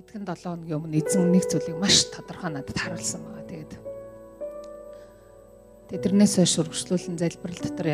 [0.00, 3.44] хэдхэн 7 хоногийн өмнө эзэн нэг зүйлийг маш тодорхой надад харуулсан байгаа.
[3.44, 3.72] Тэгээд
[5.90, 7.88] Тэгээд тэрнээс хойш өргөжлүүлэн залбирал дотор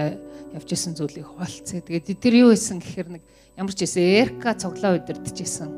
[0.53, 1.81] явж исэн зүйлийг хуваалцъя.
[1.81, 3.23] Тэгээд тэр юу исэн гэхээр нэг
[3.57, 5.73] ямар ч байсан эрка цоглоо удирдах исэн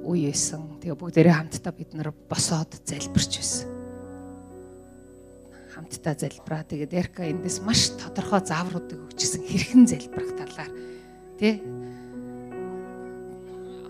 [0.00, 0.80] үе исэн.
[0.80, 3.68] Тэгээ бүгдээрээ хамтдаа бид нар босоод залбирч байсан.
[5.76, 6.64] Хамтдаа залбираа.
[6.64, 10.72] Тэгээд эрка эндээс маш тодорхой заавруудыг өгчсэн хэрхэн залбирах талаар
[11.36, 11.60] тий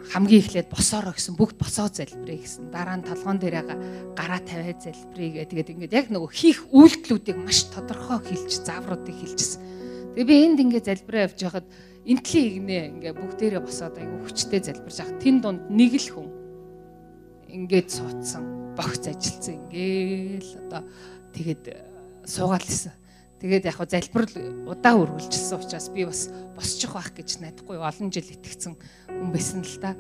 [0.09, 2.73] хамгийн эхлээд босоороо гэсэн бүгд босоо залбирая гэсэн.
[2.73, 3.65] Дараа нь толгоон дээрээ
[4.17, 5.49] гараа тавиад залбирая гэдэг.
[5.53, 9.61] Тэгээд ингээд яг нөгөө хийх үйлдэлүүдийг маш тодорхой хэлж, заавруудыг хэлжсэн.
[10.17, 11.67] Тэгээ би энд ингээд залбираа явж байхад
[12.09, 15.21] энтлийн игнэ ингээд бүгдээрээ босоод айгу хүчтэй залбирж байгаа.
[15.21, 16.29] Тэн дунд нэг л хүн
[17.53, 20.83] ингээд суудсан, богц ажилтсан ингээл одоо
[21.37, 21.65] тэгээд
[22.25, 22.97] суугаал исэн.
[23.39, 24.35] Тэгээд яг залбирал
[24.67, 26.27] удаа үргэлжилсэн учраас би бас
[26.59, 29.95] босчих байх гэж найдахгүй олон жил итгэцэн хүн байсан л та.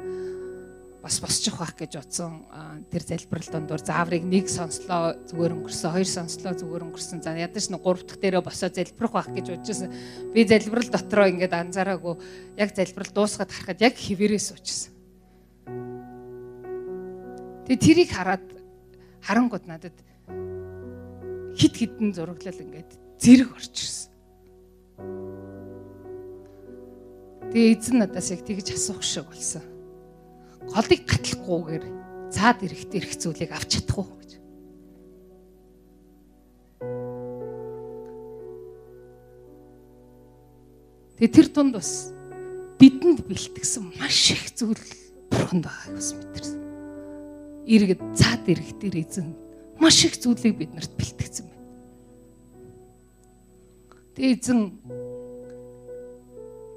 [0.99, 2.51] Бас босчих байх гэж утсан
[2.91, 7.23] тэр залбирал дондор зааврыг нэг сонслоо зүгээр өнгөрсөн, хоёр сонслоо зүгээр өнгөрсөн.
[7.23, 9.95] За ядаж нэг гурав дахь дээрээ босоо залбирах байх гэж бодчихсон.
[10.35, 12.15] Би залбирал дотроо ингээд анзаараагүй
[12.59, 14.91] яг залбирал дуусгаад харахад яг хിവэрээ суучсан.
[17.71, 18.43] Тэгээ тэрийг хараад
[19.23, 19.95] харангууд надад
[21.55, 24.13] хит хитэн зураглал ингээд зэрэг орж ирсэн.
[27.51, 29.65] Тэгээ эзэн надаас яг тэгж асуух шиг болсон.
[30.71, 31.85] Голыг гатлахгүйгээр
[32.31, 34.31] цаад эрэхтэй эрх зүйлийг авч чадах уу гэж.
[41.19, 42.15] Тэгээ тэр тунд бас
[42.79, 44.85] бидэнд бэлтгэсэн маш их зүйл
[45.33, 46.61] бурханд байгааг бас мэдэрсэн.
[47.67, 49.35] Иргэд цаад эрэхтэр эзэн
[49.83, 51.58] маш их зүйлийг биднэрт бэлтгэсэн.
[54.19, 54.61] Тэгээ эзэн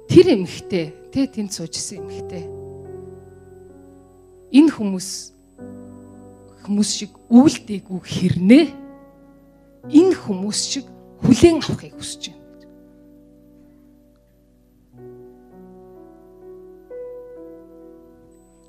[0.06, 2.46] тэр эмхтэй тэ тэнд суужсэн эмхтэй
[4.54, 5.34] энэ хүмүүс
[6.62, 8.66] хүмүүс шиг үйлдэггүй хэрнээ
[9.90, 10.86] энэ хүмүүс шиг
[11.26, 12.46] хүлээн авахыг хүсэж байна.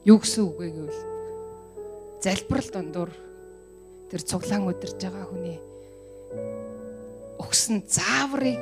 [0.01, 1.01] Юу гэсэн үг вэ гэвэл
[2.25, 3.09] залбирал дондор
[4.09, 5.62] тэр цуглаан өдөрж байгаа хүний
[7.63, 8.59] өгсөн зааврыг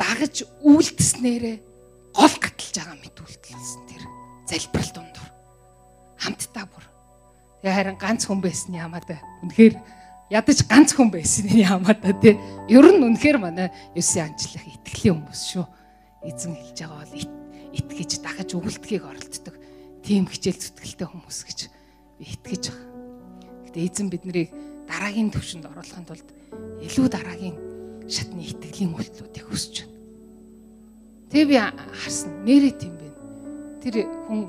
[0.00, 1.56] дагаж үйлдэснээрээ
[2.16, 4.02] гол гаталж байгаа мэт үйлдэлсэн тэр
[4.48, 5.30] залбирал дундуур.
[6.16, 6.84] Хамтдаа бүр.
[7.60, 9.76] Тэгээ харин ганц хүн байсан ямаа да үнэхээр
[10.32, 12.40] ядаж ганц хүн байсан ямаа да тий
[12.72, 15.68] ер нь үнэхээр манай ёсын анчлах итгэлийн хүмүүс шүү.
[16.24, 17.28] Эзэн хэлж байгаа бол
[17.76, 19.60] итгэж дахиж өгөлтгийг оролддог.
[20.00, 21.58] Тийм хичээл зүтгэлтэй хүмүүс гэж
[22.16, 22.88] би итгэж байгаа.
[23.68, 24.48] Гэтэ эзэн биднийг
[24.88, 26.28] дараагийн төвшөнд оруулахын тулд
[26.82, 27.56] илүү дараагийн
[28.08, 29.98] шатны итгэлийн үйлдэлүүдийг хүсэж байна.
[31.32, 31.56] Тэгээ би
[32.02, 33.18] харсан нэрээ тийм байна.
[33.82, 33.94] Тэр
[34.28, 34.40] хүн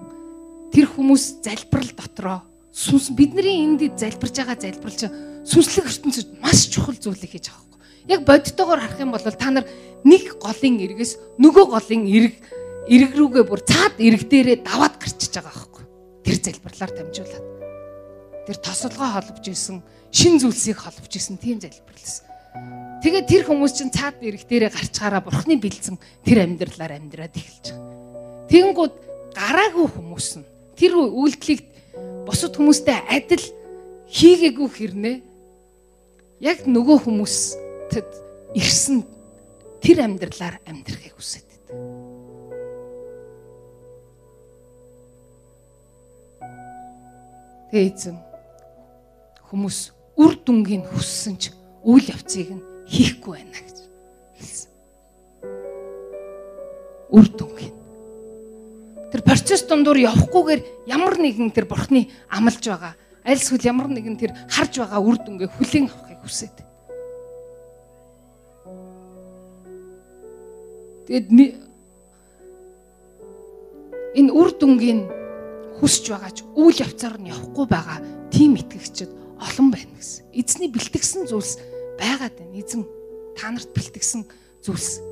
[0.74, 2.40] тэр хүмүүс залбирал дотроо
[2.74, 5.14] сүнс бидний энд залбирж байгаа залбирал чинь
[5.46, 7.80] сүнслэг ертөнцид маш чухал зүйлийг хийж байгаа байхгүй.
[8.10, 9.70] Яг бодтойгоор харах юм бол та нар
[10.04, 12.36] нэг голын эргээс нөгөө голын эрг
[12.90, 15.84] эрг рүүгээ бүр цаад эрг дээрээ даваад гарчиж байгаа байхгүй.
[16.26, 17.46] Тэр залбирлаар дамжуулаад.
[18.50, 19.80] Тэр тосолгоо холбож исэн
[20.14, 22.30] шин зүйлсийг холбож исэн тийм залбирлсан.
[23.02, 28.48] Тэгээд тэр хүмүүс чинь цаад ирэх дээрээ гарчгаараа бурхны бэлдсэн тэр амьдралаар амьдраад эхэлж байгаа.
[28.48, 28.96] Тэгэнгүүт
[29.34, 30.46] гараагүй хүмүүс нь
[30.78, 31.62] тэр үйлдэлийг
[32.30, 33.46] бусад хүмүүстэй адил
[34.14, 35.18] хийгээгүй хэрнээ
[36.46, 38.10] яг нөгөө хүмүүстэд
[38.54, 39.02] ирсэн
[39.82, 41.74] тэр амьдралаар амьдрахыг хүсэж байдаг.
[47.74, 48.18] Тэгээ эзэн
[49.50, 51.50] хүмүүс үр дүнгийн хүссэн ч
[51.82, 53.78] үйл явцыг нь хийхгүй байна гэж
[54.38, 54.72] хэлсэн.
[57.14, 57.76] Үр дүнгийн.
[59.10, 62.94] Тэр процесс дундуур явахгүйгээр ямар нэгэн тэр бурхны амлж байгаа
[63.24, 66.58] аль эсвэл ямар нэгэн тэр харж байгаа үр дүнгээ хүлээн авахыг хүсээд.
[71.08, 71.28] Тэгэд
[74.14, 75.10] энэ үр дүнгийн
[75.80, 78.00] хүсж байгаа ч үйл явцаар нь явахгүй байгаа
[78.30, 80.24] тийм итгэгчд олон байна гэсэн.
[80.32, 81.60] Эзний бэлтгэсэн зүйлс
[82.00, 82.56] байгаад байна.
[82.56, 82.88] Эзэн
[83.36, 84.24] та нарт бэлтгэсэн
[84.64, 85.04] зүйлс.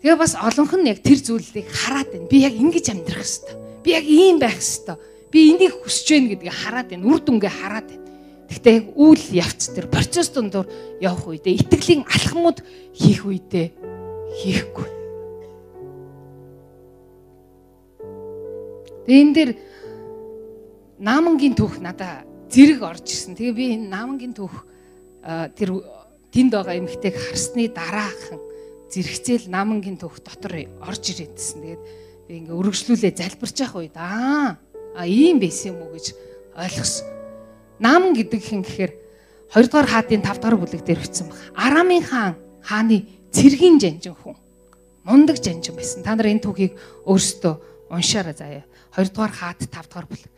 [0.00, 2.30] Тэгээ бас олонх нь яг тэр зүйлийг хараад байна.
[2.30, 3.82] Би яг ингэж амьдрах хэвээр.
[3.82, 4.98] Би яг ийм байх хэвээр.
[5.34, 7.06] Би энийг хүсэж байна гэдгийг хараад байна.
[7.10, 8.06] Үр дүнгээ хараад байна.
[8.46, 10.70] Гэхдээ яг үйл явц тэр процесс дондор
[11.02, 12.62] явах үедээ итгэлийн алхмууд
[12.94, 13.66] хийх үедээ
[14.38, 14.88] хийхгүй.
[19.06, 19.50] Тэгээ энэ дэр
[21.02, 23.34] наамангийн түүх надаа зэрэг орж ирсэн.
[23.34, 24.54] Тэгээ би энэ наамангийн түүх
[25.56, 25.70] тэр
[26.30, 28.40] тэнд байгаа эмэгтэйг харсны дараахан
[28.90, 31.58] зэрэгцээл наамангийн түүх дотор орж ирээдсэн.
[31.62, 31.82] Тэгээд
[32.28, 34.58] би ингээ өргөжлүүлээ залбирч явах үед аа
[34.96, 36.14] а ийм байсан юм уу гэж
[36.56, 37.06] ойлгосон.
[37.78, 38.92] Нам гэдэг хин гэхээр
[39.52, 41.38] 2 дугаар хаадын 5 дугаар бүлэг дээр бичсэн баг.
[41.54, 42.34] Арамын хаан
[42.64, 44.36] хааны цэргийн жанжин хүн.
[45.04, 46.02] Мундаг жанжин байсан.
[46.02, 46.72] Та нар энэ түүхийг
[47.04, 47.54] өөрсдөө
[47.92, 48.64] уншаарай заяа.
[48.96, 50.32] 2 дугаар хаад 5 дугаар бүлэг.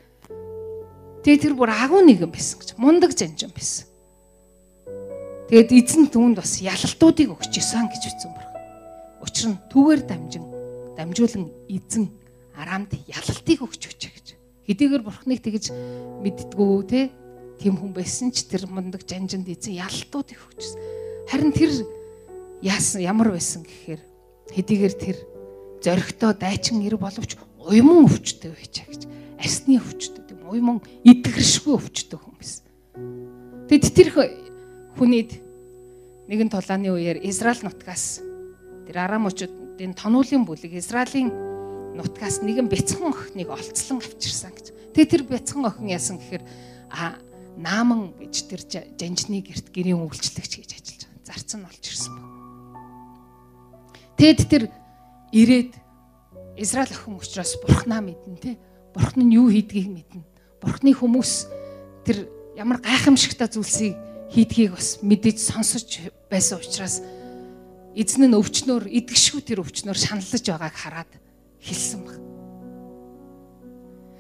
[1.29, 2.81] Тэгээ тэр бүр агуу нэгэн байсан гэж.
[2.81, 3.85] Мундаг жанжин байсан.
[5.53, 8.49] Тэгээд эзэн түүнд бас ялалтуудыг өгч исэн гэж бичсэн баг.
[9.21, 10.49] Учир нь түүгээр дамжин
[10.97, 12.09] дамжуулан эзэн
[12.57, 14.27] арамд ялалтыг өгч өчөө гэж.
[14.73, 15.69] Хэдийгээр бурхныг тэгж
[16.25, 17.13] мэддгүү те
[17.61, 20.81] тийм хүн байсан ч тэр мундаг жанжинд эзэн ялалтуудыг өгчсэн.
[21.29, 21.77] Харин тэр
[22.65, 24.01] яасан ямар байсан гэхээр
[24.57, 25.17] хэдийгээр тэр
[25.85, 29.05] зоригтой дайчин ир боловч уйман өвчтөй байчаа гэж.
[29.37, 32.65] Арсны өвчтөй тийм уйман идэгэршгүй өвчтөй хүн байсан.
[33.69, 34.09] Тэгэд тэр
[34.97, 35.31] хүнийд
[36.29, 38.21] нэгэн тулааны үеэр Израиль нутгаас
[38.89, 41.33] тэр арамчуудын тонуулын бүлэг Израилийн
[41.97, 44.67] нутгаас нэгэн бяцхан охиныг олцлон авчирсан гэж.
[44.93, 46.45] Тэгээ тэр бяцхан охин яасан гэхээр
[46.93, 47.17] а
[47.59, 48.61] нааман гэж тэр
[48.97, 51.27] жанжны герт гэрийн үйлчлэгч гэж ажиллаж байгаа.
[51.27, 52.27] Зарцсан олж ирсэн баг.
[54.17, 54.63] Тэгэд тэр
[55.33, 55.73] ирээд
[56.57, 58.51] Израиль охин учраас бурхнаа мэднэ те.
[58.95, 60.23] Бурхан нь юу хийдгийг мэднэ.
[60.59, 61.33] Бурхны хүмүүс
[62.03, 62.27] тэр
[62.59, 63.95] ямар гайхамшигтай зүйлсийг
[64.33, 67.01] хийдгийг бас мэдээж сонсож байсан учраас
[67.95, 71.11] эзэн нь өвчнөр идэгшгүй тэр өвчнөр шаналж байгааг хараад
[71.63, 72.19] хэлсэн баг.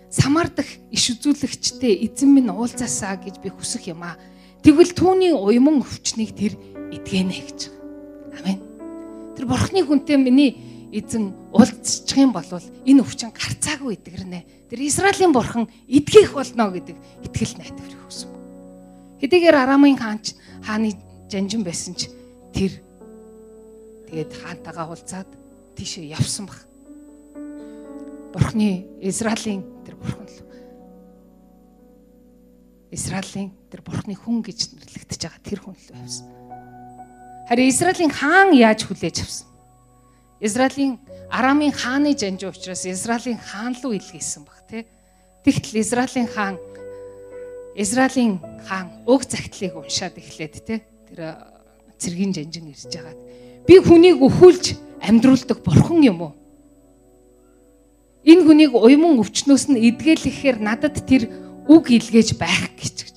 [0.09, 4.17] Самар дахь иш үзүүлэгчтэй эзэн минь уулзаасаа гэж би хүсэх юм аа.
[4.65, 6.57] Тэгвэл түүний уйман өвчнийг тэр
[6.91, 7.61] эдгэнэ гэж.
[8.41, 8.59] Амен.
[9.37, 14.69] Тэр бурхны хүнтэй миний эзэн уулзчих юм бол энэ өвчин гарцаагүй эдгэрнэ.
[14.69, 18.31] Тэр Израилийн бурхан эдгэх болно гэдэг итгэл найдвар өгсөн.
[19.21, 20.97] Хэдийгээр Арамын хаанч хааны
[21.29, 22.09] жанжин байсан ч
[22.57, 22.73] тэр
[24.09, 25.29] тэгээд хаантайгаа уулзаад
[25.77, 26.65] тийшээ явсан баг.
[28.33, 30.37] Бурхны Израилийн тэр бурхан л
[32.91, 36.27] Израилийн тэр бурхны хүн гэж нэрлэгдэж байгаа тэр хүн л байсан.
[37.49, 39.48] Харин Израилийн хаан яаж хүлээж авсан?
[40.41, 40.99] Израилийн
[41.31, 44.87] Арамын хааны жанжин учраас Израилийн хаан руу илгээсэн баг тий.
[45.45, 46.57] Тэгтэл Израилийн хаан
[47.75, 51.37] Израилийн хаан уг загтлыг уншаад эхлээд те тэр
[51.99, 53.19] цэргийн жанжин ирж байгааг
[53.67, 56.33] би хүнийг өхүүлж амьдруулдаг бурхан юм уу?
[58.23, 61.29] Энэ хүнийг уйман өвчнөөс нь эдгэлэхээр надад тэр
[61.67, 63.09] үг илгээж байх гэж.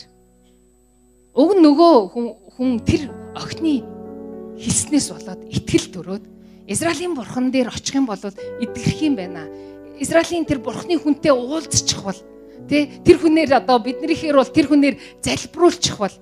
[1.31, 1.93] Уг нөгөө
[2.57, 3.07] хүн тэр
[3.39, 3.87] охины
[4.59, 6.23] хэлснээс болоод итгэл төрөөд
[6.67, 9.47] Израилийн бурхан дээр очих юм бол итгэх юм байна.
[9.99, 12.19] Израилийн тэр бурхны хүнтэй уулзчих бол
[12.69, 16.13] Тэ тэр хүнээр одоо биднийхээр бол тэр хүнээр залбируулчих бол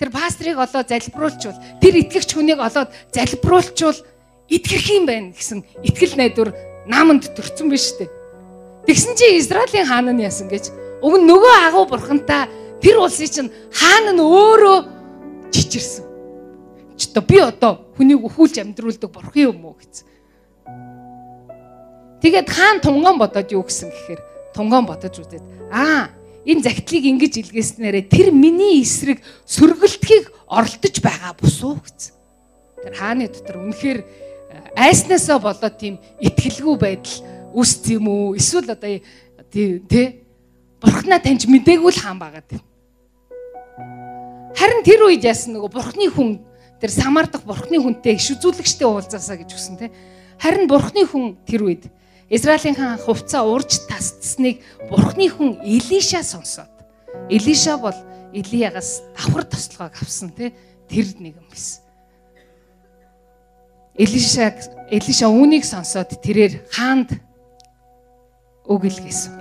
[0.00, 3.98] тэр пастрыг олоод залбируулчвал тэр итгэгч хүнийг олоод залбируулчвал
[4.48, 6.50] итгэх юм байна гэсэн итгэл найдвар
[6.88, 8.08] нааманд төрцөн биш үү?
[8.88, 10.72] Тэгсэн чи Израилийн хаан нь яасан гэж
[11.04, 12.48] уг нь нөгөө агуу бурхантай
[12.80, 14.78] тэр улсын чинь хаан нь өөрөө
[15.52, 16.11] чичирсэн.
[16.96, 20.06] Ч одоо би одоо хүнийг өхүүлж амьдруулдаг бурхан юм уу гэсэн.
[22.22, 24.20] Тэгээд хаан тунган бодоод юу гэсэн гэхээр
[24.54, 25.42] тунган бодож үзээд
[25.72, 26.12] аа
[26.46, 32.14] энэ загтлыг ингэж илгээснээрээ тэр миний эсрэг сөргөлтхийг оролдож байгаа бусуу гэсэн.
[32.82, 34.06] Тэр хааны дотор үнэхээр э,
[34.76, 37.16] айснаасаа болоод тийм ихтгэлгүй байдал
[37.54, 38.34] үүсц юм уу?
[38.34, 39.02] Эсвэл одоо
[39.50, 40.22] тий
[40.82, 42.62] бурхнаа таньж мдээгүй л хаан байгаа тийм.
[44.58, 46.30] Харин тэр үед яасан нөгөө бурхны хүн
[46.82, 49.90] тэр самардах бурхны хүнтэй иш үзүүлэгчтэй уулзаасаа гэж хүсэн тий.
[50.42, 51.86] Харин бурхны хүн тэр үед
[52.26, 54.58] Израилийн хаан хувцаа урж тасцсныг
[54.90, 56.66] бурхны хүн Илиша сонсоод
[57.30, 57.94] Илиша бол
[58.34, 60.50] Илиягаас давхар тослогоог авсан тий
[60.90, 61.86] тэр нэгэн байсан.
[63.94, 64.50] Илиша
[64.90, 67.14] Илиша үүнийг сонсоод тэрээр хаанд
[68.66, 69.38] үг илгээсэн.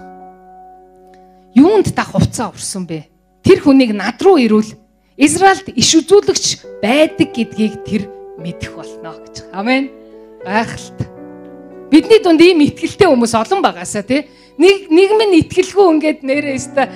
[1.57, 3.10] Юунд та хувцаа урсан бэ?
[3.41, 4.77] Тэр хүнийг над руу ирүүл.
[5.17, 6.45] Израильд иш үзүүлэгч
[6.79, 8.03] байдаг гэдгийг тэр
[8.39, 9.43] мэдэх болно гэж.
[9.51, 9.91] Амен.
[10.45, 11.07] Гайхалтай.
[11.91, 14.31] Бидний дунд ийм ихтгэлтэй хүмүүс олон байгаасаа тий.
[14.55, 16.87] Нэг нийгэм нь ихтгэлгүй ингээд нэрээ өста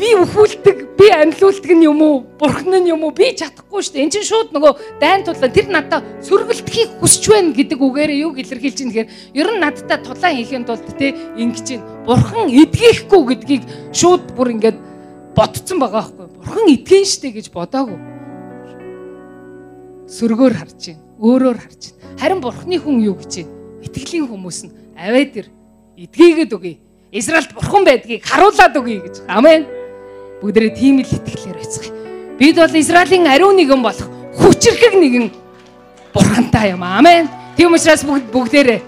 [0.00, 2.24] би өхүүлдэг, би амьлуулдаг нь юм уу?
[2.38, 3.12] Бурхан нь юм уу?
[3.12, 4.04] Би чадахгүй шүү дээ.
[4.06, 8.78] Энд чинь шууд нөгөө дайн тулаан тэр надад сөргөлтхийг хүсч байна гэдэг үгээрээ юу илэрхийлж
[8.80, 14.24] ийн гэхээр ер нь надтай тулаан хийхэд тулд тий ингэж чинь бурхан эдгэхгүй гэдгийг шууд
[14.32, 14.78] бүр ингээд
[15.36, 16.19] бодцсон байгаа байхгүй.
[16.40, 18.00] Бурхан эдгэн штэ гэж бодоагүй.
[20.10, 21.02] Сөргөөр харж байна.
[21.20, 22.18] Өөрөөр харж байна.
[22.20, 23.60] Харин бурханы хүн юу гэж байна?
[23.84, 25.48] итгэлийн хүмүүс нь аваа дээр
[25.96, 26.78] эдгээгээд өгье.
[27.12, 29.24] Израильд бурхан байдгийг харуулад өгье гэж.
[29.26, 29.66] Амен.
[30.40, 31.92] Бүгдээрээ тийм л итгэлээр байцгаая.
[32.38, 35.26] Бид бол Израилийн ариун нэгэн болох хүчрхэг нэгэн
[36.12, 36.84] бурхантай юм.
[36.84, 37.28] Амен.
[37.56, 38.80] Тийм учраас бүгд бүгдээрээ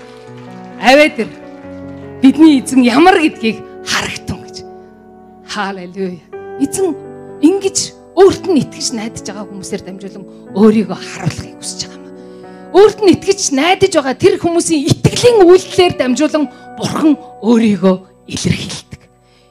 [0.80, 1.30] аваа дээр
[2.22, 4.56] бидний эзэн ямар гэдгийг харагтун гэж.
[5.48, 6.20] Халелуя.
[6.60, 7.11] Эзэн
[7.42, 7.78] ингэж
[8.16, 12.16] өөрт нь итгэж найдаж байгаа хүмүүсээр дамжуулан өөрийгөө харуулахыг хүсэж байгаа юм.
[12.76, 16.44] Өөрт нь итгэж найдаж байгаа тэр хүмүүсийн итгэлийн үйлдэлээр дамжуулан
[16.78, 17.96] бурхан өөрийгөө
[18.30, 19.00] илэрхийлдэг.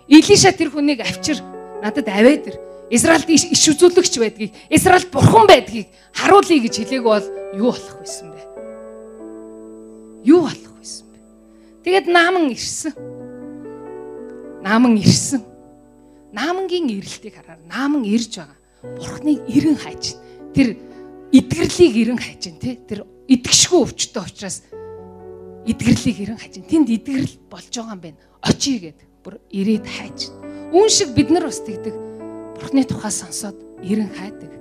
[0.07, 1.41] Илиша тэр хүнийг авчир
[1.81, 2.57] надад аваад ир.
[2.91, 8.41] Израильд иш үзүүлэгч байдгийг, Израильд бурхан байдгийг харуулъя гэж хэлээг бол юу болох байсан бэ?
[10.27, 11.17] Юу болох байсан бэ?
[11.87, 12.91] Тэгээд нааман ирсэн.
[14.59, 15.50] Нааман ирсэн.
[16.31, 18.57] Наамангийн ирэлтийг хараар нааман ирж байгаа.
[18.97, 20.15] Бурхныг эрен хайж.
[20.55, 20.79] Тэр
[21.31, 22.79] эдгэрлийг эрен хайж дээ, тэ?
[22.87, 24.63] Тэр итгэшгүй өвчтөе учраас
[25.67, 26.63] эдгэрлийг эрен хайж.
[26.63, 28.19] Тэнд эдгэрл болж байгаа юм байна.
[28.41, 30.31] Очие гэд бүр ирээд хайж.
[30.71, 31.95] Үүн шиг бид нар бас тэгдэг
[32.61, 34.51] Бурхны тухай сонсоод эрен хайдаг.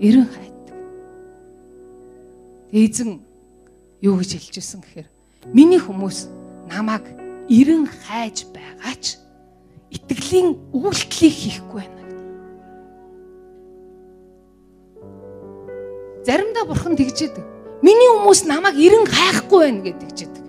[0.00, 0.76] Эрен хайдаг.
[2.72, 3.20] Эзэн
[4.00, 5.08] юу гэж хэлжсэн гэхээр
[5.52, 6.28] миний хүмүүс
[6.68, 7.08] намайг
[7.48, 9.16] эрен хайж байгаач
[9.92, 12.02] итгэлийн үйлдэлийг хийхгүй байна.
[16.24, 17.44] Заримдаа бурхан тэгжээдэг.
[17.82, 20.44] Миний хүмүүс намайг эрен хайхгүй байна гэдэг чидэг.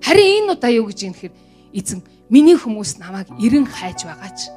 [0.00, 1.34] Харин энэ удаа юу гэж юм гэхээр
[1.74, 2.00] эзэн
[2.30, 4.54] миний хүмүүс намайг эрен хайж байгаач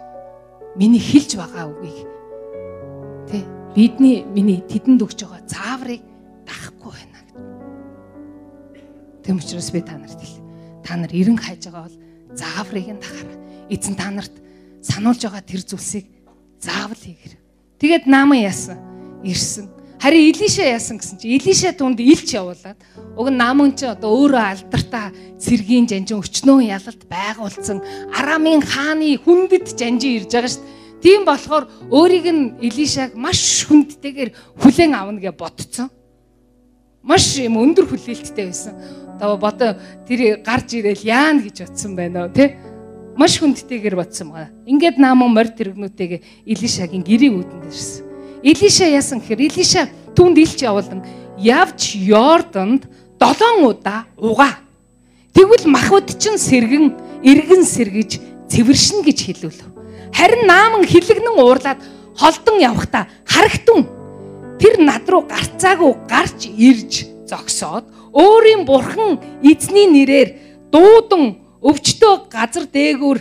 [0.77, 2.08] миний хэлж байгаа үгийг
[3.34, 3.43] тий
[3.74, 6.01] бидний миний тэдэнд өгч байгаа цааврыг
[6.46, 7.46] дахгүй байна гэдэг.
[9.25, 10.46] Тэм учраас би та нарт хэл.
[10.86, 11.98] Та нар эрен хайж байгаа бол
[12.38, 13.49] зааврыг нь дахаарай.
[13.70, 14.34] Эзэн та нарт
[14.82, 16.06] сануулж байгаа тэр зүйлсийг
[16.60, 17.38] заавал хийгэр.
[17.80, 18.78] Тэгээд нааман яасан.
[19.24, 19.70] Ирсэн.
[20.00, 22.80] Харин Илиша яасан гэсэн чи Илиша түнд илч явуулаад
[23.20, 27.84] уг нь нааман чи одоо өөрөө алдартай цэргийн жанжин өчнөө ялалт байгуулсан
[28.16, 30.78] Арамын хааны хүндэт жанжин ирж байгаа шүү дээ.
[31.04, 34.32] Тийм болохоор өөрийг нь Илишаг маш хүндтэйгээр
[34.64, 35.92] хүлээн авна гэж бодцсон.
[37.04, 38.76] Маш юм өндөр хүлээлттэй байсан.
[39.20, 39.76] Одоо бодоо
[40.08, 42.56] тэр гарч ирээл яана гэж бодсон байна уу те?
[43.20, 44.48] Маш хүндтэйгээр бодсон байгаа.
[44.64, 48.08] Ингээд нааман морь тэрэгнүүтэйгээ Илишагийн гэрийг үүдэнд ирсэн.
[48.48, 51.04] Илиша яасан гэхээр Илиша түнд илч явуулан
[51.36, 52.88] явж Йордонд
[53.20, 54.64] 7 удаа угаа.
[55.36, 59.68] Тэгвэл махбод чинь сэргэн эргэн сэргэж цэвэршин гэж хэлвэл.
[60.16, 61.84] Харин нааман хилэгнэн уурлаад
[62.16, 63.84] холдон явхдаа харагтун
[64.64, 67.84] тэр над руу гарцаагүй гарч ирж зогсоод
[68.16, 70.30] өөрийн бурхан эзний нэрээр
[70.72, 73.20] дуудан өвчтөө газар дээгүүр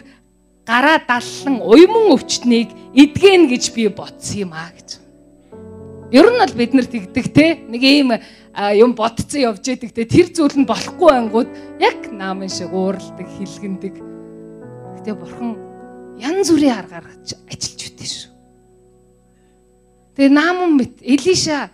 [0.69, 5.01] гараа даллан уйман өвчтнийг эдгэн гэж би бодсон юм а гэж.
[6.13, 8.13] Ер нь бол бид нар тэгдэг те нэг ийм
[8.79, 13.95] юм бодцсон явж яадаг те тэр зүйл нь болохгүй ангууд яг наамын шиг уурладаг хилгэндэг.
[14.97, 15.57] Гэтэ бурхан
[16.17, 18.33] янз бүрийн аргаар ажиллаж үтээ шүү.
[20.17, 21.69] Тэгээ нааман мэт Элиша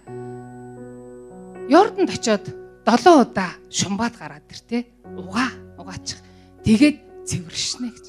[1.71, 2.44] Йорданд очиод
[2.85, 4.78] 7 удаа шумбаад гараад ир те
[5.16, 6.21] угаа угаачих.
[6.64, 6.97] Тэгээд
[7.28, 8.06] цэвэршнэ гэж.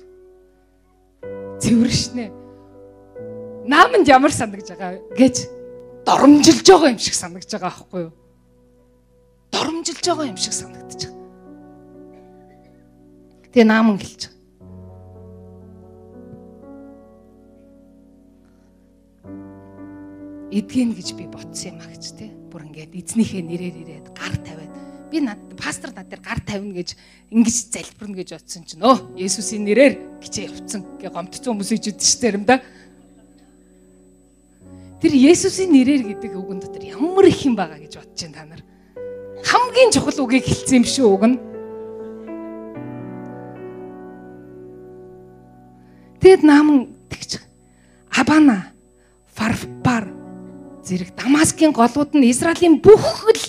[1.59, 2.25] Цэвэршнэ.
[3.67, 5.35] Нааманд ямар санагдаж байгаа гэж
[6.07, 8.13] доромжилж байгаа юм шиг санагдаж байгаа аахгүй юу?
[9.51, 11.23] Доромжилж байгаа юм шиг санагдаж байгаа.
[13.51, 14.35] Тэгээ нааман гэлж
[20.55, 24.84] эдгэн гэж би ботсон юм а гэж те бүр ингээд эзнийхээ нэрээр ирээд гар тавиад
[25.15, 26.99] би над пастор над дээр гар тавина гэж
[27.31, 32.35] ингэж залбирна гэж бодсон чинь өө Есүсийн нэрээр гिचээ явцсан гэ гомдцсон хүмүүс шүү дээ
[32.35, 32.59] юм да
[34.99, 38.61] Тэр Есүсийн нэрээр гэдэг үгэн дотор ямар их юм байгаа гэж бодож байна та нар.
[39.45, 41.37] Хамгийн чухал үгийг хэлсэн юм шүү үг нь.
[46.25, 47.37] Тэгэд нааман тэгж
[48.17, 48.73] Абана,
[49.37, 50.09] Фарфар
[50.81, 53.43] зэрэг Дамаскын голууд нь Израилийн бүх л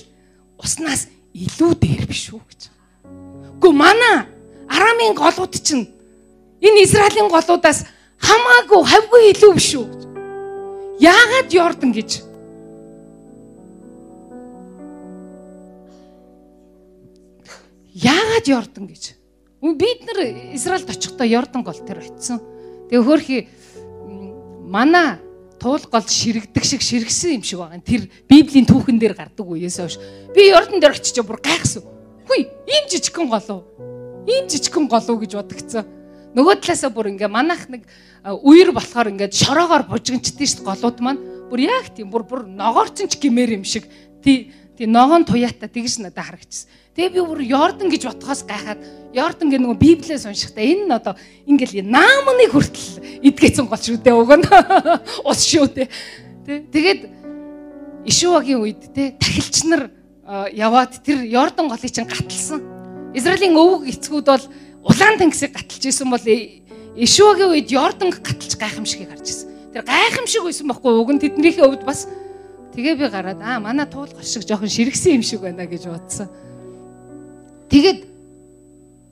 [0.60, 2.60] уснаас илүү дээр биш үү гэж.
[3.60, 4.24] Гү мана
[4.72, 5.92] Арамын голууд чинь
[6.64, 7.84] энэ Израилийн голуудаас
[8.16, 10.02] хамаагүй хавгүй илүү биш үү гэж.
[11.04, 12.10] Яагаад Йордан гэж?
[17.92, 19.04] Яагаад Йордан гэж?
[19.60, 20.18] Бид нар
[20.56, 22.40] Израильд очихдоо Йордан гол тэр очисон.
[22.88, 23.38] Тэгээ хөөхи
[24.64, 25.20] мана
[25.60, 27.80] туул гол ширэгдэг шиг ширгсэн юм шиг байгаа.
[27.80, 29.96] Тэр Библийн түүхэн дээр гардаг үеэс хойш
[30.34, 31.82] би Йордан дээр очиж бүр гайхсан.
[32.28, 33.64] Хүй, ийм жижигхэн голов.
[34.26, 35.86] Ийм жижигхэн голов гэж бодогцсон.
[36.36, 37.88] Нөгөө талаасаа бүр ингээ манайх нэг
[38.44, 43.16] үер болохоор ингээд шороогоор бужигнчдээ шүү голууд маань бүр яг тийм бүр бүр ногоорцсон ч
[43.16, 43.88] гимээр юм шиг
[44.20, 46.68] тий тий ногоон туяата тэгж надад харагдчихсан.
[46.96, 48.80] Тэгээ би бүр Йордан гэж ботхоос гайхаад
[49.12, 51.14] Йордан гэх нөгөө Библиэс уншихдаа энэ нь одоо
[51.48, 54.44] ингээл наамны хүртэл идгээсэн гол шүү дээ уг нь
[55.28, 55.88] ус шүү дээ.
[56.44, 57.00] Тэ тэгээд
[58.06, 59.90] Ишуагийн үед те тахилч нар
[60.52, 62.60] яваад тэр Йордан голыг чинь гаталсан.
[63.16, 64.44] Израилийн өвөг эцгүүд бол
[64.84, 66.22] улаан тэнгисийг гаталж исэн бол
[66.96, 69.48] Ишуагийн үед Йорданг гаталж гайхамшигыг харж исэн.
[69.72, 72.08] Тэр гайхамшиг байсан байхгүй уг нь тэднийхээ хувьд бас
[72.74, 76.28] тэгээ би гараад аа манай туулгар шиг жоохон ширгсэн юм шиг байна гэж бодсон.
[77.70, 78.06] Тэгэд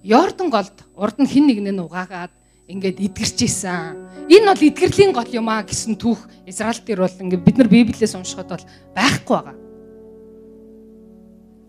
[0.05, 2.33] Йордан голд урд нь хин нэгнээ угаагаад
[2.69, 3.97] ингээд эдгэрч исэн.
[4.29, 8.15] Энэ бол эдгэрлийн гол юм а гэсэн түүх Израиль дээр бол ингээд бид нар Библиэс
[8.17, 8.65] уншихад бол
[8.97, 9.57] байхгүй байгаа.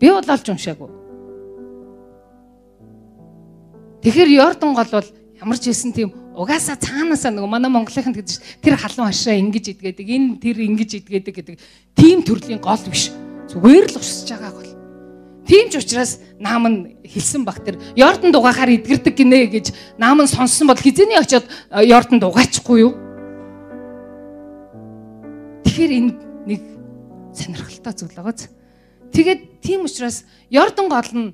[0.00, 0.90] Би бол олж уншаагүй.
[4.04, 5.08] Тэгэхээр Йордан гол бол
[5.40, 10.04] ямар ч хэлсэн тийм угаасаа цаанаасаа нөгөө манай Монголынханд гэж тэр халуун хашаа ингэж идгээдэг
[10.04, 11.56] энэ тэр ингэж идгээдэг гэдэг
[11.96, 13.08] тийм төрлийн гол биш.
[13.48, 14.70] Зүгээр л усж байгаа гол.
[15.48, 16.78] Тийм ч учраас наам нь
[17.08, 22.20] хэлсэн баг тэр Йордан дугаахаар идгэрдэг гинэ гэж наам нь сонссон бол хизээний очиод Йордан
[22.20, 22.92] дугаачихгүй юу?
[25.64, 26.12] Тэгэхээр энэ
[26.44, 26.60] нэг
[27.32, 28.52] сонирхолтой зүйл байгааз.
[29.14, 31.32] Тэгээд тийм учраас Йордан гол нь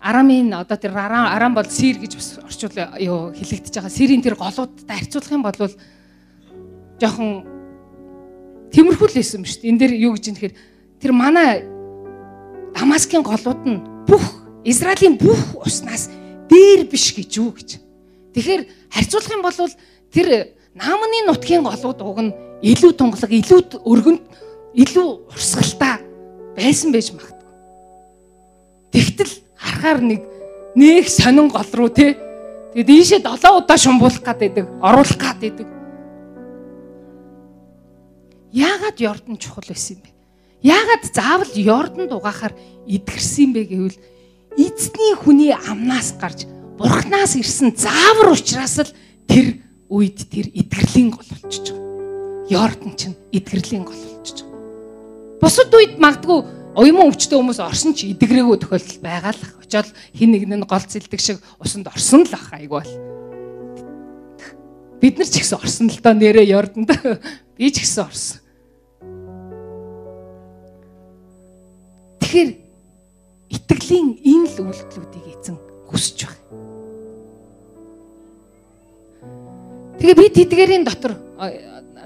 [0.00, 3.90] Арамын одоо тэр арам арам бол сир гэж бас орчуул юу хэлэгдэж байгаа.
[3.90, 5.58] Сирийн тэр голуудтай харьцуулах юм бол
[7.02, 7.30] жоохон
[8.70, 9.70] темирхүүл лээсэн ба шүү дээ.
[9.74, 10.56] Энд дээр юу гэж юм тэгэхээр
[11.02, 11.66] тэр манай
[12.78, 14.22] Дамаскын голууд нь бүх
[14.62, 16.10] Израилийн бүх уснаас
[16.46, 17.82] дээр биш гэж юу гэж.
[18.38, 18.62] Тэгэхээр
[18.94, 19.58] харьцуулах юм бол
[20.14, 24.22] тэр наамны нутгийн голууд уг нь илүү тунгалаг, илүү өргөнд,
[24.78, 26.02] илүү урсгалтай
[26.54, 27.50] байсан байж магадгүй.
[28.94, 30.22] Тэгтэл харахаар нэг
[30.78, 32.14] нэг сонин гол руу те.
[32.72, 35.68] Тэгээд ийшээ 7 удаа шумбуулах гад байдаг оруулах гад байдаг.
[38.54, 40.10] Яагаад Йордан чухал байсан юм бэ?
[40.62, 42.54] Яагаад заавал Йордан дугаахаар
[42.86, 43.98] идгэрсэн юм бэ гэвэл
[44.56, 46.46] эзний хүний амнаас гарч
[46.78, 48.90] бурхнаас ирсэн заавар учраас л
[49.28, 55.94] тэр үед тэр идгэрлийн гол болчихж байгаа Йордан чинь идгэрлийн гол болчихж байгаа бусад үед
[56.02, 56.40] магадгүй
[56.78, 59.58] уйман өвчтөе хүмүүс орсон ч идэгрээгүй тохиолдол байгаа л ах.
[59.58, 62.86] Очоод хин нэг нь гол зэлдэг шиг усанд орсон л ах айгуул.
[65.02, 66.90] Бид нар ч ихсэн орсон л доо нэрээ Йорданд.
[67.58, 68.38] Би ч ихсэн орсон.
[72.22, 72.50] Тэгэхээр
[73.50, 75.58] итгэлийн энэ л үйлдэлүүдийг эзэн
[75.90, 76.42] хүсэж байна.
[79.98, 81.18] Тэгээ би тэдгэрийн дотор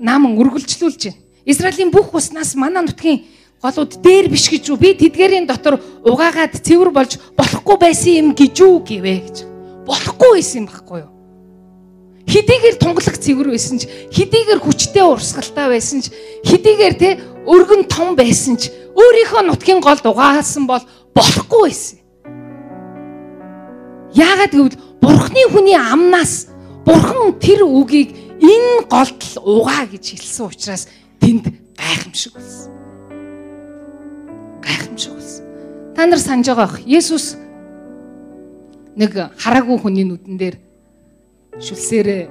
[0.00, 1.20] нааман үргэлжлүүлж байна.
[1.44, 3.26] Израилийн бүх уснаас манай нутгийн
[3.62, 8.58] голууд дээр биш гэж үү би тэдгэрийн дотор угаагаад цэвэр болж болохгүй байсан юм гэж
[8.58, 9.36] үү гэвэ гэж.
[9.86, 11.10] Болохгүй байсан юм баггүй юу?
[12.26, 16.10] Хэдийгээр тунгалаг цэвэр байсан ч хэдийгээр хүчтэй урсгалтай байсан ч
[16.42, 20.82] хэдийгээр те өргөн том байсан ч өөрийнхөө нутгийн голд угаасан бол
[21.14, 21.98] болохгүй байсан.
[24.10, 26.50] Яагаад гэвэл бурхны хүний амнаас
[26.82, 28.10] бурхан тэр үгийг
[28.42, 30.90] энэ голд угаа гэж хэлсэн учраас
[31.22, 31.46] тэнд
[31.78, 32.81] гайхамшиг болсон
[34.62, 35.44] гайхамшиг болсон.
[35.94, 36.78] Та нар санаж байгаа бох.
[36.86, 37.36] Есүс
[38.96, 40.56] нэг хараагүй хүний нүдэн дээр
[41.60, 42.22] шүлсээрээ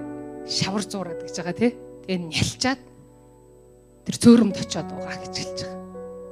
[0.48, 1.72] шавар зуураад гэж байгаа тий.
[2.08, 2.82] Тэгээ нялчаад
[4.06, 5.80] тэр цөөрөмд очиод угаа гэж хэлж байгаа.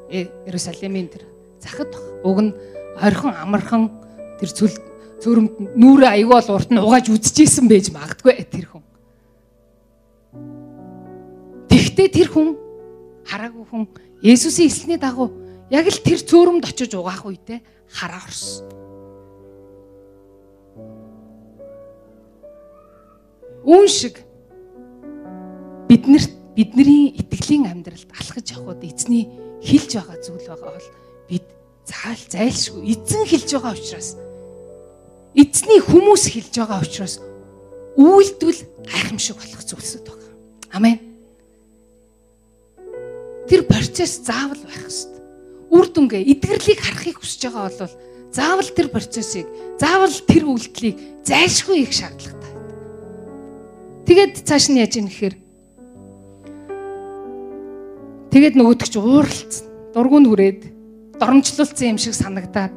[0.10, 1.24] Э Иерусалимийн тэр
[1.62, 1.94] захад.
[2.26, 2.54] Уг нь
[2.98, 3.84] орхон амархан
[4.42, 4.74] тэр цөл
[5.22, 8.84] цөөрөмд нүрэ аягүй бол урт нь угааж үдчихсэн байж магадгүй тэр хүн.
[11.70, 12.58] Тэгтээ тэр хүн
[13.28, 13.84] хараагүй хүн
[14.20, 15.32] Есүсийн эсэлний дагуу
[15.70, 17.62] яг л тэр цөөрөмд очиж угаах үедээ
[17.94, 18.66] хараа орсон.
[23.70, 24.26] Үүн шиг
[25.86, 29.30] биднэрт бидний итгэлийн амьдралд алхаж явхад эзний
[29.62, 30.90] хилж байгаа зүйл байгаа бол
[31.30, 31.46] бид
[31.86, 34.18] заал зайлшгүй эзэн хилж байгаа учраас
[35.38, 37.22] эзний хүмүүс хилж байгаа учраас
[37.94, 40.34] үйлдэл гайхамшиг болох зүйлсүүд байна.
[40.74, 40.98] Амен.
[43.46, 45.19] Тэр процесс заавал байх ёстой
[45.70, 47.94] үр дүнгээ эдгэрлийг харахыг хүсэж байгаа бол
[48.34, 49.46] заавал тэр процессыг
[49.78, 52.54] заавал тэр үйлдэлийг зайлшгүй их шаардлагатай.
[54.06, 55.36] Тэгээд цааш нь яаж юм гэхээр
[58.34, 59.66] тэгээд нөгөөдөг чи ууралцсан.
[59.94, 60.62] Дургуун хүрээд
[61.18, 62.74] доромжлуулсан юм шиг санагдаад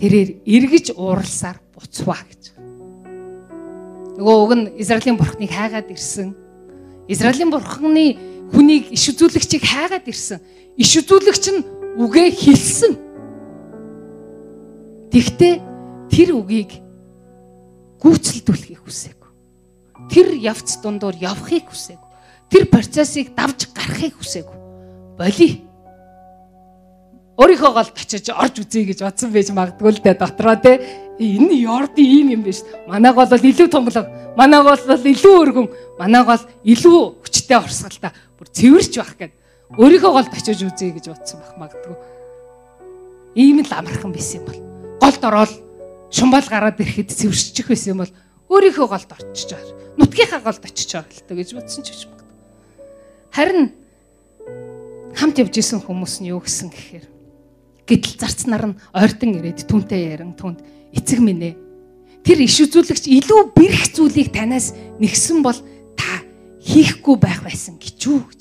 [0.00, 2.56] тэрээр эргэж ууралсаар буцваа гэж.
[4.16, 6.36] Нөгөө уг нь Израилийн бурхныг хайгаад ирсэн.
[7.08, 8.16] Израилийн бурхны
[8.52, 10.38] хүнийг иш үзүүлэгчийг хайгаад ирсэн
[10.76, 11.60] иш үзүүлэгч нь
[12.00, 12.92] үгээ хэлсэн.
[15.10, 15.54] Тэгтээ
[16.10, 16.70] тэр үгийг
[18.00, 19.30] гүйцэлдүүлэхийг хүсээгүй.
[20.08, 22.08] Тэр явц дундуур явахыг хүсээгүй.
[22.50, 24.58] Тэр процессыг давж гарахыг хүсээгүй.
[25.18, 25.48] Боли.
[27.40, 30.80] Өөрийнхөө голд очиж орж үзье гэж бодсон байж магадгүй л дээ дотроо те.
[31.20, 32.64] Энэ Йорди ийм юм биш.
[32.88, 34.08] Манай гол бол илүү тунгалаг.
[34.36, 35.68] Манай гол бол илүү өргөн.
[36.00, 38.12] Манай гол илүү хүчтэй орсгалтай.
[38.40, 39.36] Бүр цэвэрч байх гэдэг
[39.76, 41.96] өөрийнхөө голд очиж үзье гэж бодсон байх магадгүй.
[43.36, 44.60] Ийм л амархан байсан юм бол
[44.96, 45.52] голд ороод
[46.08, 48.12] шумбал гараад ирэхэд цэвэршчих байсан юм бол
[48.48, 49.60] өөрийнхөө голд байгаа.
[50.00, 52.36] Нутгийнхаа голд байгаа л та гэж бодсон ч гэж магадгүй.
[53.36, 53.76] Харин
[55.14, 57.06] хамт явж исэн хүмүүс нь юу гэсэн гэхээр
[57.84, 60.64] гэтэл зарцнаар нь ойртон ирээд түнтэй яран түнд
[60.96, 61.54] эцэг минь ээ
[62.24, 65.58] тэр иш үзүүлэгч илүү бэрх зүйлийг танаас нэгсэн бол
[66.60, 68.40] хийхгүй байх байсан гэж юу гэж.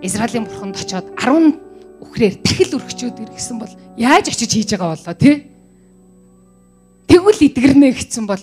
[0.00, 1.60] Израилийн бурханд очоод 10
[2.00, 5.36] үхрээр дахил өргөчөөд иргэсэн бол яаж очиж хийж байгаа болоо тий?
[7.10, 8.40] Тэгвэл идгэрнэ гэсэн бол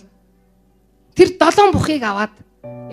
[1.17, 2.36] тэр долоон бухыг аваад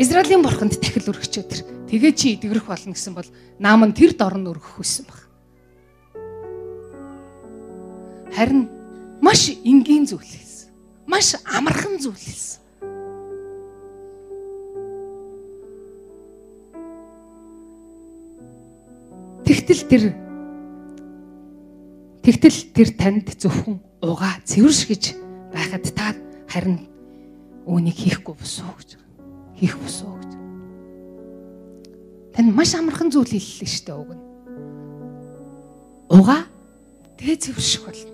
[0.01, 1.61] Израилийн бурханд дахил өргөчөөд тэр
[1.93, 3.29] тэгээ чи идгэрэх болно гэсэн бол
[3.61, 5.21] наам нь тэр дорн өргөх хүссэн баг.
[8.33, 8.67] Харин
[9.21, 10.73] маш энгийн зүйл хэлсэн.
[11.07, 12.64] Маш амархан зүйл хэлсэн.
[19.55, 20.05] Тэгтэл тэр
[22.27, 25.15] Тэгтэл тэр танд зөвхөн угаа цэвэрш гэж
[25.55, 26.11] байхад та
[26.51, 26.91] харин
[27.63, 28.99] үүнийг хийхгүй босоо гэж.
[29.55, 30.33] Хийх босоо гэж.
[32.35, 34.23] Тань маш амархан зүйл хэллээ шүү дээ уг нь.
[36.11, 36.43] Угаа
[37.15, 38.11] тэгээ цэвэрших болно.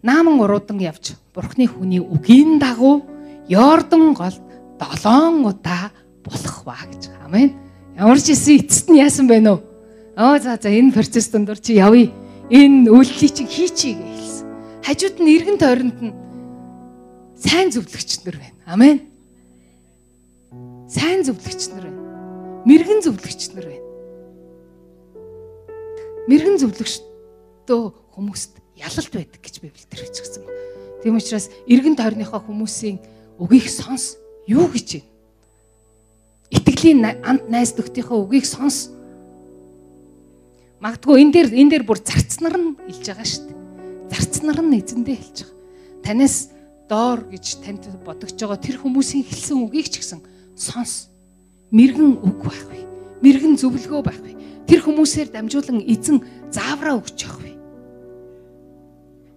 [0.00, 3.04] Нааман уруудан явж Бурхны хүний үгийн дагуу
[3.50, 4.46] Йордан гол
[4.80, 5.90] 7 удаа
[6.24, 7.08] болох ба гэж.
[7.24, 7.56] Амен.
[7.96, 9.58] Ямар ч исэн эцэст нь яасан бэ нөө?
[10.16, 12.12] Оо за за энэ процесс дондор чи явъя.
[12.50, 14.46] Энэ үйлчлийг чи хийчихье гэж хэлсэн.
[14.84, 16.14] Хажууд нь эргэн тойронд нь
[17.36, 18.58] сайн зөвлөгч нар байна.
[18.66, 18.96] Амен.
[20.88, 22.02] Сайн зөвлөгч нар байна.
[22.64, 23.86] Мэргэн зөвлөгч нар байна.
[26.28, 30.44] Мэргэн зөвлөгчтөө хүмүүст ялалт байдаг гэж Библиэлд хэлчихсэн.
[31.02, 32.98] Тийм учраас эргэн тойрныхоо хүмүүсийн
[33.38, 35.10] үгийг сонс юу гэж байна?
[36.50, 38.94] Итгэлийн амт найз нөхдийнхөө үгийг сонс.
[40.78, 43.58] Магадгүй энэ дээр энэ дээр бүр зарцнаар нь хэлж байгаа шүү дээ.
[44.14, 45.56] Зарцнаар нь эзэндээ хэлж байгаа.
[46.06, 46.36] Танаас
[46.86, 50.22] доор гэж танд бодогч байгаа тэр хүмүүсийн хэлсэн үгийг ч гэсэн
[50.54, 51.10] сонс.
[51.74, 52.86] Мэргэн үг байх вэ?
[53.26, 54.38] Мэргэн зөвлөгөө байх вэ?
[54.70, 56.22] Тэр хүмүүсээр дамжуулан эзэн
[56.54, 57.52] заавраа өгч явах вэ?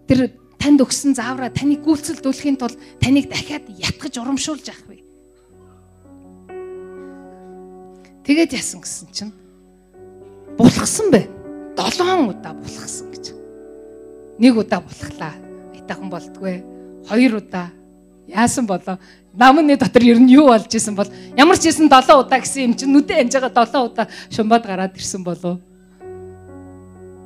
[0.05, 0.19] Тэр
[0.61, 4.98] танд өгсөн заавраа таныг гүйцэлдүүлэхийн тулд таныг дахиад ятгах урамшуулж явах вэ?
[8.29, 9.33] Тэгээд яасан гэсэн чинь
[10.53, 11.25] булхсан бэ.
[11.73, 13.33] 7 удаа булхсан гэж.
[14.37, 15.33] Нэг удаа булхлаа.
[15.73, 16.61] Айтахан болдгүй.
[17.09, 17.73] Хоёр удаа
[18.29, 19.01] яасан болоо.
[19.33, 22.73] Намны дотор ер нь юу болж исэн бол ямар ч исэн 7 удаа гэсэн юм
[22.77, 25.57] чинь нүдэ амж байгаа 7 удаа шумбаад гараад ирсэн болов.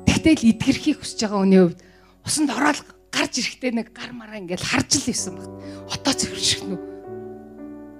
[0.08, 1.84] Тэгтэл идгэрхийг хүсэж байгаа хүний хувьд
[2.24, 2.80] усанд ороод
[3.12, 5.52] гарч ирэхдээ нэг гар мараа ингээл харж л исэн баг.
[5.84, 6.80] Отоо цэвэрших нү.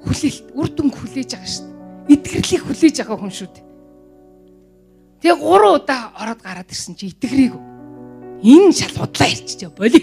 [0.08, 1.73] Хүлээлт үр дүн хүлээж байгаа шүү
[2.08, 3.66] итгэрлийг хүлээж байгаа хүн шүү дээ.
[5.24, 7.56] Тэгээ 3 удаа ороод гараад ирсэн чи итгэрийг
[8.44, 10.00] энэ шал худлаа ирчихэ боли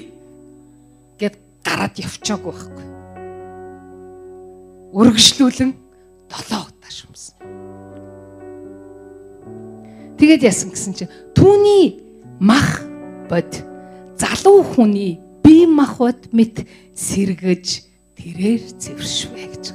[1.21, 2.85] гэд гараад явчаагүй байхгүй.
[4.97, 5.71] Өргөжлүүлэн
[6.25, 7.37] 7 удаа шумсан.
[10.17, 11.05] Тэгээд яасан гэсэн чи
[11.37, 12.01] түүний
[12.41, 12.81] мах
[13.29, 13.61] бод
[14.17, 16.65] залуу хүний бие махбод мэт
[16.97, 17.85] сэргэж
[18.17, 19.65] тэрээр зэвэршвэ гэж.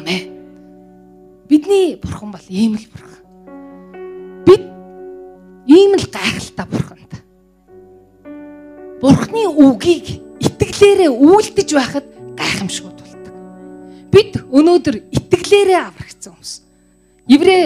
[0.00, 0.37] Амен.
[1.48, 3.24] Бидний бурхан бол ийм л бурхан.
[4.44, 4.62] Бид
[5.64, 7.12] ийм л гайхалтай бурханд.
[9.00, 12.04] Бурхны үгийг итгэлээрээ үйлдэж байхад
[12.36, 13.34] гайхамшгүй тулдаг.
[14.12, 16.52] Бид өнөөдөр итгэлээрээ аврагдсан хүмүүс.
[17.32, 17.56] Еврэ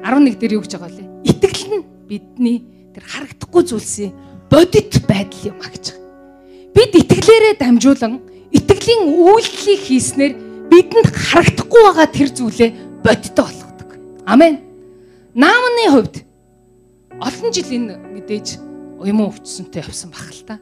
[0.00, 1.04] 11 дээр юу гэж байгаа вэ?
[1.28, 2.64] Итгэл нь бидний
[2.96, 4.16] тэр харагдахгүй зүйлсийн
[4.48, 6.00] бодит байдал юм а гэж.
[6.72, 8.24] Бид итгэлээрээ дамжуулан
[8.56, 10.32] итгэлийн үйлдэлийг хийснээр
[10.72, 13.98] бидэнд харагдахгүй байгаа тэр зүйлээ бодиттой болгодог.
[14.26, 14.60] Амен.
[15.34, 16.24] Наамны хувьд
[17.18, 18.60] олон жил энэ мэдээж
[19.02, 20.56] юм өвчсөнтэй явсан баг л та.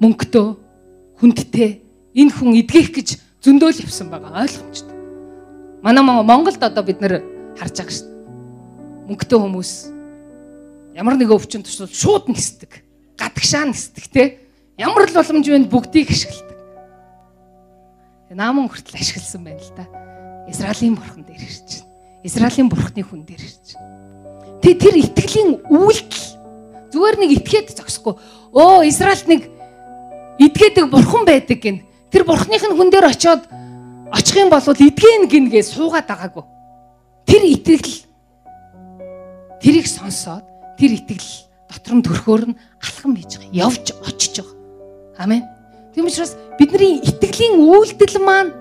[0.00, 0.46] Мөнгөтэй,
[1.20, 1.70] хүндтэй
[2.16, 3.08] энэ хүн эдгэх гэж
[3.44, 4.96] зөндөөл явсан байгаа ойлгомжтой.
[5.82, 7.22] Манай Монголд одоо бид нэр
[7.54, 9.06] харж байгаа шүү дээ.
[9.06, 9.72] Мөнгөтэй хүмүүс
[10.96, 12.82] ямар нэгэн өвчин тусвал шууд нисдэг.
[13.20, 14.22] Гадагшаа нисдэг те.
[14.76, 16.45] Ямар л боломж вэ бүгдийг ашигладаг
[18.36, 19.88] нааман хүртэл ашигласан байна л да.
[20.52, 21.88] Израилийн бурхан дээр ирж байна.
[22.22, 24.60] Израилийн бурхны хүн дээр ирж байна.
[24.60, 26.26] Тэг тэр итгэлийн үйлдэл
[26.92, 28.14] зүгээр нэг итгээд зогсохгүй.
[28.52, 29.42] Оо Израильд нэг
[30.36, 31.88] идгээдэг бурхан байдаг гин.
[32.12, 33.48] Тэр бурхных нь хүн дээр очиод
[34.12, 36.44] очих юм бол идгэн гингээ суугаад байгаагүй.
[37.24, 38.04] Тэр итгэл
[39.64, 40.44] тэрийг сонсоод
[40.76, 43.64] тэр итгэл дотор нь төрхөөр нь алхам хийж байгаа.
[43.64, 45.24] Явж очиж байгаа.
[45.24, 45.55] Амен.
[45.96, 48.52] Тийм учраас бидний итгэлийн үйлдэл маань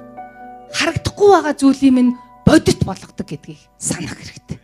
[0.71, 2.15] харагдахгүй байгаа зүйлийн минь
[2.47, 4.55] бодит болгодог гэдгийг санах хэрэгтэй.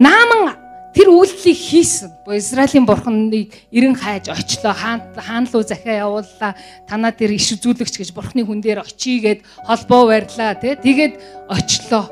[0.00, 0.56] Нааман
[0.96, 2.08] тэр үйлдэлийг хийсэн.
[2.24, 4.72] Израилийн бурхныг эрен хайж очлоо.
[4.72, 6.56] Хаан хаан руу захиа явууллаа.
[6.88, 10.72] Танаа тэр иш үзүүлэгч гэж бурхны хүн дээр очийгээд холбоо барьлаа тий.
[10.72, 11.20] Тэгээд
[11.52, 12.08] очлоо.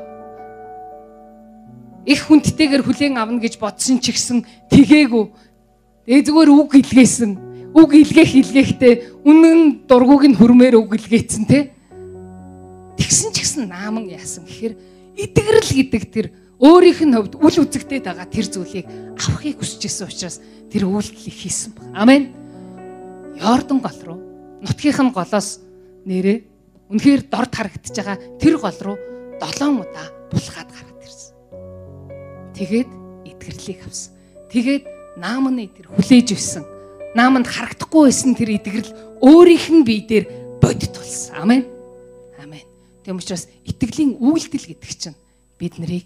[2.05, 5.25] Их хүндтэйгээр хүлээн авна гэж бодсон ч гэсэн тэгээгүй.
[6.05, 7.46] Тэгээ зүгээр үг илгээсэн.
[7.77, 11.69] Үг илгээх илгээхтэй үнэн дургуг нь хөрмээр үг илгээсэн тий.
[12.97, 14.73] Тэгсэн ч гэсэн нааман яасан гэхээр
[15.13, 20.41] итгэрэл гэдэг тэр өөрийнх нь хувьд үл үзэгдээд байгаа тэр зүйлийг авахыг хүсэж исэн учраас
[20.73, 21.85] тэр үйлдэлийг хийсэн баг.
[21.93, 22.33] Амен.
[23.37, 24.19] Йордан гол руу
[24.65, 25.61] нутгийнх нь голоос
[26.01, 26.37] нэрээ
[26.89, 28.97] үнэхээр дорд харагдаж байгаа тэр гол руу
[29.37, 31.37] 7 удаа булхаад гараад ирсэн.
[32.57, 32.89] Тэгээд
[33.29, 34.17] итгэрлийг авсан.
[34.49, 34.83] Тэгээд
[35.21, 36.76] наамны тэр хүлээж өссөн.
[37.17, 38.93] Нааманд харагдахгүй байсан тэр итгэрл
[39.25, 40.25] өөрийнх нь бие дээр
[40.61, 41.33] бодит болсон.
[41.33, 41.65] Амен.
[42.37, 42.61] Амен.
[43.01, 45.17] Тэм учраас итгэлийн үйлдэл гэдэг чинь
[45.57, 46.05] бид нарыг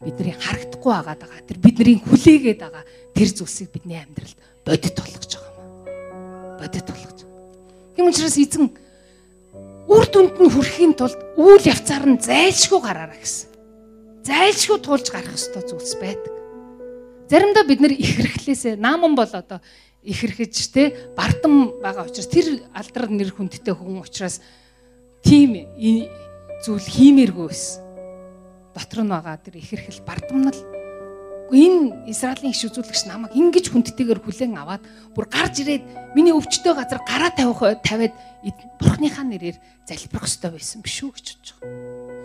[0.00, 1.44] бидний харагдахгүй байгаад байгаа.
[1.44, 6.56] Тэр бидний хүлээгээд байгаа тэр зүйлсийг бидний амьдралд бодит болгож байгаа юм.
[6.56, 7.18] Бодит болгож.
[7.92, 8.72] Тийм учраас эзэн
[9.84, 13.52] үр дүнд нь хүрэхийн тулд үйл явцаар нь зайлшгүй гараараа гэсэн.
[14.24, 16.32] Зайлшгүй туулж гарах ёстой зүйлс байдаг.
[17.28, 19.60] Заримдаа бид нэр их хэрэглээсээ нааман бол одоо
[20.02, 24.40] их хэрэгж те бардам байгаа учраас тэр алдар нэр хүндтэй хүн учраас
[25.22, 25.58] тийм
[26.62, 27.82] зүйл хиймээргүй байсан
[28.74, 30.58] дотор нь байгаа тэр ихэрхэл бардамнал
[31.50, 34.84] энэ Израилийн иш үзүүлэгч намайг ингэж хүндтэйгээр хүлээн аваад
[35.16, 38.14] бүр гарч ирээд миний өвчтөе газар гараа тавих тавиад
[38.78, 39.56] бурхныхаа нэрээр
[39.88, 42.18] залбирах ёстой байсан биш үү гэж бодож байгаа.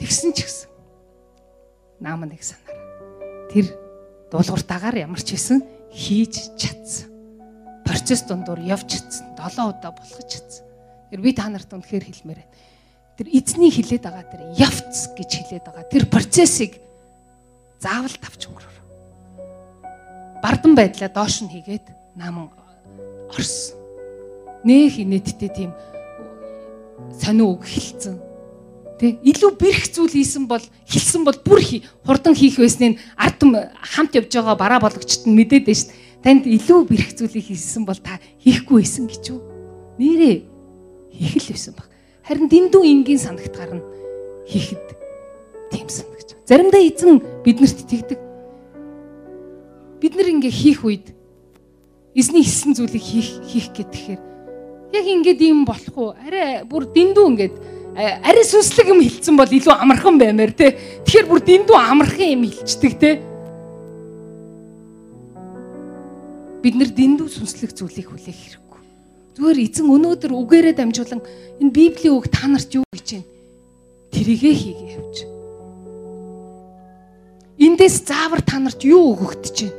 [0.00, 0.73] Тэгсэн ч гэсэн
[2.00, 3.66] наам нэг санаараа тэр
[4.34, 5.62] дуулууртаагаар ямар ч хэсэн
[5.94, 7.06] хийж чадсан.
[7.86, 9.30] Процесс дундуур явж чадсан.
[9.38, 10.66] 7 удаа болгож чадсан.
[11.10, 12.54] Тэр би та нарт үнэхээр хэлмээр байна.
[13.14, 15.86] Тэр эзний хилээд байгаа тэр явц гэж хилээд байгаа.
[15.86, 16.82] Тэр процессыг
[17.78, 18.78] заавал тавч өнгөрөөр.
[20.42, 22.50] Бардан байдлаа доош нь хийгээд наман
[23.30, 23.78] орсон.
[24.66, 25.70] Нэх инээдтэй тийм
[27.14, 28.18] сонио үг хэлсэн.
[29.04, 31.60] Тэ илүү бэрх зүйл хийсэн бол хэлсэн бол бүр
[32.08, 33.36] хурдан хийх байсныг ард
[33.92, 36.24] хамт явж байгаа бараа болгочт нь мэдээд шүү дээ.
[36.24, 39.44] Танд илүү бэрх зүйлийг хийсэн бол та хийхгүй байсан гэж юу?
[40.00, 40.36] Нэрээ
[41.20, 41.92] хийх л байсан баг.
[42.24, 43.84] Харин дэндүү энгийн санагт гарна
[44.48, 44.96] хийхэд
[45.68, 46.32] тийм санагч.
[46.48, 48.20] Заримдаа эзэн биднэрт тэгдэг.
[50.00, 51.12] Бид нар ингээ хийх үед
[52.16, 54.20] эзний хийсэн зүйлийг хийх хийх гэхээр
[54.96, 56.16] яг ингээд юм болох уу?
[56.16, 60.74] Арай бүр дэндүү ингээд арай сүнслэг юм хилцсэн бол илүү амархан баймаар те.
[61.06, 63.10] Тэгэхээр бүр дэндүү амархан юм хилчдэг те.
[66.64, 68.64] Бид нар дэндүү сүнслэг зүйлийг хүлээх хэрэг
[69.34, 71.18] Зүгээр эзэн өнөөдөр үгээрээ дамжуулан
[71.58, 73.26] энэ Библийн үг та нарт юу гэж байна?
[74.14, 75.16] Тэрийгэ хийгээ явж.
[77.58, 79.78] Эндээс заавар та нарт юу өгөгдөж байна?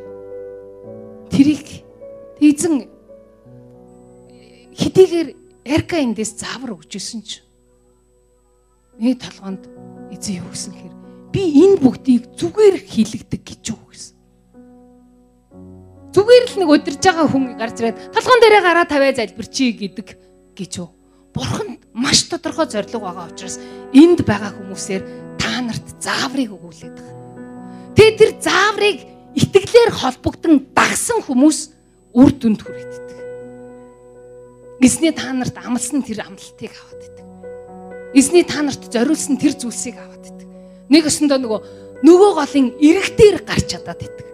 [1.31, 1.63] Тэрийг
[2.43, 2.83] эзэн
[4.75, 5.29] хэдийгээр
[5.63, 7.44] Эрка эндээс заавар өгч исэн ч
[8.99, 9.67] මේ толгонд
[10.11, 10.93] эзэн юу гэсэн хэр
[11.35, 14.15] би энэ бүгдийг зүгээр хийлэгдэг гэж юу гэсэн.
[16.15, 20.07] Зүгээр л нэг удирж байгаа хүн гарч ирээд толгоон дээрээ гараа тавиа залбирчий гэдэг
[20.55, 20.95] гэж юу.
[21.35, 23.59] Бурханд маш тодорхой зориг байгаа учраас
[23.91, 25.03] энд байгаа хүмүүсээр
[25.35, 27.15] та нарт зааврыг өгүүлээд байгаа.
[27.99, 28.97] Тэгээ тэр зааврыг
[29.35, 31.59] итгэлээр холбогдсон дагсан хүмүүс
[32.15, 33.19] үр дүнд хүрэгддэг.
[34.79, 37.14] Эзний та нарт амлсан тэр амлалтыг аваад.
[38.15, 40.47] Эзний та нарт зориулсан тэр зүйлсийг аваад идэг.
[40.87, 41.59] Нэг өсөндөө нөгөө
[42.07, 44.25] нөгөө голын эрэгтээр гарч чадаад идэг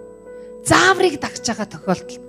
[0.65, 2.21] зааврыг дагж байгаа тохиолдолд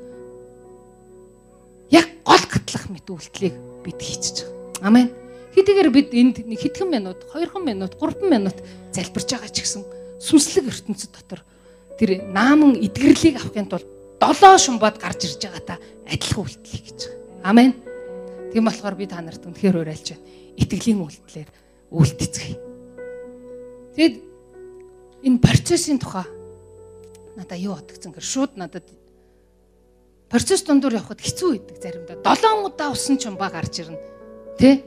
[1.92, 4.88] яг гол гатлах мэт үйлдэлийг бид хийчихэж байгаа.
[4.88, 5.08] Амен.
[5.52, 8.56] Хэдийгээр бид энд хэдхэн минут, 2 минут, 3 минут
[8.96, 9.84] залбирч байгаа ч гэсэн
[10.16, 11.44] сүнслэг ертөнцид дотор
[12.00, 15.76] тэр нааман эдгэрлийг авахын тулд долоо шумбаад гарч ирж байгаа та
[16.08, 17.44] адилхан үйлдэл хийж байгаа.
[17.44, 17.70] Амен.
[18.52, 20.24] Тийм болохоор би та нарт үнэхээр уриалж байна.
[20.56, 21.50] Итгэлийн үйлдэлээр
[21.92, 22.58] үйлдэцгээе.
[23.96, 24.16] Тэгэд
[25.28, 26.26] энэ процессын тухай
[27.36, 28.84] надаа юу бодгцэн гэр шууд надад
[30.28, 32.16] процесс дундуур явхад хэцүү байдаг заримдаа.
[32.24, 34.00] 7 удаа усан ч умбаа гарч ирнэ.
[34.56, 34.84] Тэ?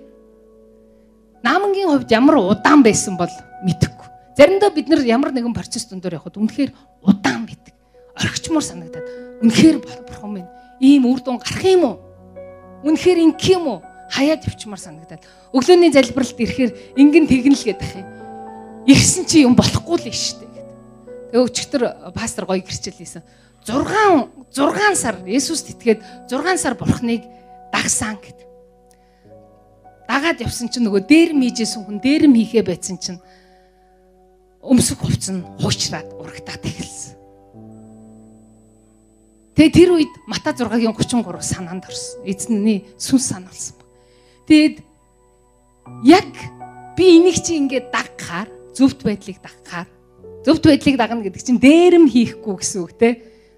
[1.45, 3.29] Наамангийн хувьд ямар удаан байсан бол
[3.61, 4.09] мэдэхгүй.
[4.37, 6.73] Заримдаа бид нар ямар нэгэн процесс дундуур явхад үнэхээр
[7.05, 7.73] удаан байдаг.
[8.17, 9.05] Орхичмор санагдаад
[9.45, 10.49] үнэхээр бурхан минь
[10.81, 11.95] ийм үр дүн гарах юм уу?
[12.83, 13.79] Үнэхээр ингэх юм уу?
[14.11, 15.23] хаяад явчмаар санагдаад
[15.55, 18.07] өглөөний залбиралд ирэхээр ингэн тэгнэ л гэдэг юм.
[18.85, 20.65] Ирсэн чи юм болохгүй л шүү дээ гэдэг.
[21.33, 23.25] Тэгээ өчигдөр э, пастор гоё гэрчил хийсэн.
[23.65, 27.25] 6 6 сар Есүст итгээд 6 сар бурхныг
[27.73, 28.45] дагсан гэдэг.
[30.05, 33.19] Дагаад явсан чинь нөгөө дээр мийжсэн хүн дээр нь хийхээ байцсан чинь
[34.61, 37.17] өмсөх хувц нь хуучраад урагтаад эхэлсэн.
[39.57, 42.21] Тэгээ тэр үед Мата 6-гийн 33 санаанд орсон.
[42.21, 43.84] Эзний сүнс санаалсан.
[44.45, 44.77] Тэгэд
[46.05, 46.29] яг
[46.97, 49.89] би энийг чи ингээд дагхаар зөвхт байдлыг дагхаар
[50.45, 53.09] зөвхт байдлыг дагна гэдэг чинь дээрэм хийхгүй гэсэн үг те.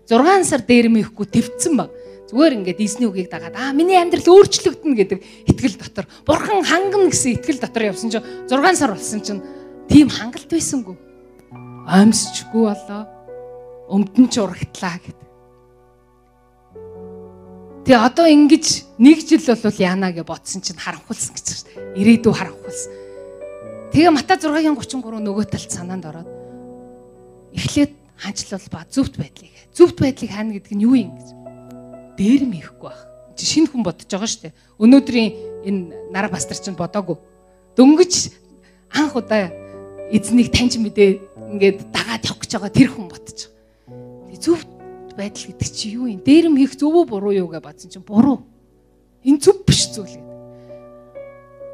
[0.07, 1.91] 6 сар дээрэм хийхгүй төвцөн баг.
[2.31, 5.19] Зүгээр ингээд эзний үгийг дагаад аа миний амьдрал өөрчлөгдөн гэдэг
[5.51, 9.43] итгэл дотор бурхан хангана гэсэн итгэл дотор явсан чинь 6 сар болсон чинь
[9.91, 10.95] тийм хангалт байсангүй.
[11.87, 13.03] Аимсчгүй болоо.
[13.87, 15.27] Өмдөн ч урагтлаа гэдэг.
[17.87, 21.95] Тэгээ одоо ингэж нэг жил бол яана гэж бодсон чинь харанхуулсан гэж байна.
[21.95, 22.91] Ирээдүй харанхуулсан.
[23.95, 26.27] Тэгээ Мата 6-гийн 33 нөгөө талд санаанд ороод
[27.55, 29.55] эхлээд ханчлал ба зүвт байдлыг.
[29.71, 31.27] Зүвт байдлыг хаана гэдэг нь юу юм гэж.
[32.19, 33.07] Дээр мэхгүй байх.
[33.39, 34.57] Чи шинэ хүн бодож байгаа шүү дээ.
[34.83, 35.29] Өнөөдрийн
[35.63, 37.15] энэ нар пастор чинь бодоагүй.
[37.79, 38.35] Дөнгөж
[38.99, 39.47] анх удаа
[40.11, 41.23] эзнийг таньж мэдээ
[41.55, 44.35] ингээд дагаад явах гэж байгаа тэр хүн бодож байгаа.
[44.43, 44.76] Зүвт
[45.17, 46.21] байдал гэдэг чи юу юм?
[46.21, 48.45] Дээрэм хийх зөв үү буруу юу гэж бодсон чинь буруу.
[49.25, 50.27] Энэ зүв биш зүйл гэдэг.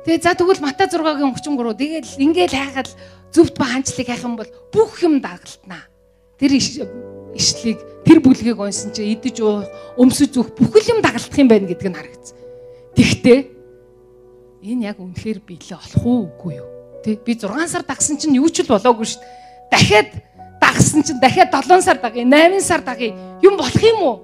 [0.07, 2.89] Тэгээ за тэгвэл Мата 6-гийн 33 тэгэл ингээл хайхад
[3.35, 5.83] зөвхт ба ханчлыг хайх юм бол бүх юм дагалтнаа.
[6.39, 11.67] Тэр ишлийг тэр бүлгийг унсан чи идэж уух, өмсөж зүөх бүхэл юм дагалтдах юм байна
[11.71, 12.35] гэдг нь харагдсан.
[12.99, 13.39] Тэгтээ
[14.63, 16.69] энэ яг үнэхээр биелээ болох уу үгүй юу?
[17.03, 19.31] Тэг би 6 сар дагсан чинь юу ч л болоогүй шүү дээ.
[19.71, 20.09] Дахиад
[20.73, 23.13] дагсан чинь дахиад 7 сар дагъя, 8 сар дагъя.
[23.41, 24.17] Юм болох юм уу?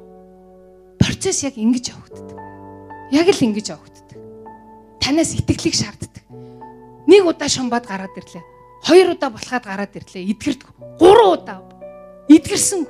[0.98, 2.38] Процесс яг ингэж явагддаг.
[3.12, 4.18] Яг л ингэж явагддаг.
[5.00, 6.26] Танаас итгэлийг шаарддаг.
[7.06, 8.44] Нэг удаа шумбаад гараад ирлээ.
[8.84, 10.30] Хоёр удаа болохад гараад ирлээ.
[10.34, 10.70] Идгэрдэг.
[11.00, 11.62] Гурван удаа.
[12.28, 12.86] Идгэрсэн.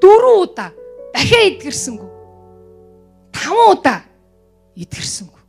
[0.00, 0.70] Дөрвөн удаа.
[1.12, 2.10] Дахиад идгэрсэнгүү.
[3.32, 4.00] Таван удаа.
[4.76, 5.40] Идгэрсэнгүү.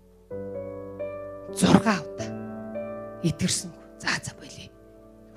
[1.56, 2.30] Зургаан удаа.
[3.24, 3.84] Идгэрсэнгүү.
[4.00, 4.72] За за болий.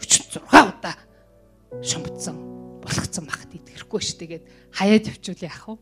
[0.00, 1.05] 36 удаа
[1.82, 2.36] шумбцсан
[2.82, 5.74] болгоцсон бахад итгэхгүй ш тэгээд хаяад явчвал яах вэ?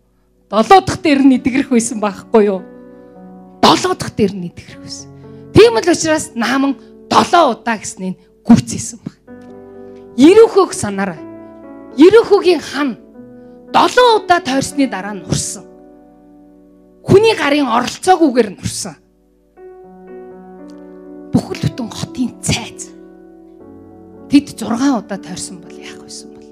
[0.50, 2.62] Долоо дахь дээр нь идэгрэх байсан байхгүй юу?
[3.61, 5.09] Долоо дахь дээр нь идэгрэх байсан.
[5.54, 6.76] Тийм л учраас нааман
[7.09, 9.16] долоо удаа гэснээр гүцээсэн баг.
[10.18, 11.20] Ерөнхөг санаараа.
[11.96, 12.98] Ерөнхөгийн хан
[13.72, 15.64] долоо удаа тойрсны дараа нурсан.
[17.02, 18.96] Хүний гарын оролцоогүйгээр нурсан.
[21.33, 22.73] Бүхэл бүтэн хотын цай
[24.42, 26.49] тэд 6 удаа тойрсон бол яах вэсэн бол.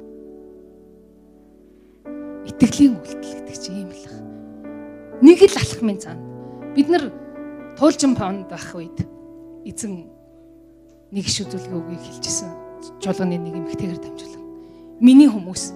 [2.46, 4.30] Итгэлийн үйлдэл гэдэг чинь ийм л байна.
[5.18, 6.22] Нэг л алхмын цаана
[6.78, 7.10] бид нар
[7.74, 9.02] туулжин паунд байх үед
[9.66, 10.06] эзэн
[11.10, 12.50] нэг иш үзүүлгээ үгийг хэлжсэн
[13.02, 14.44] чуулганы нэг эмэгтэйгээр дамжуулан
[15.02, 15.74] миний хүмүүс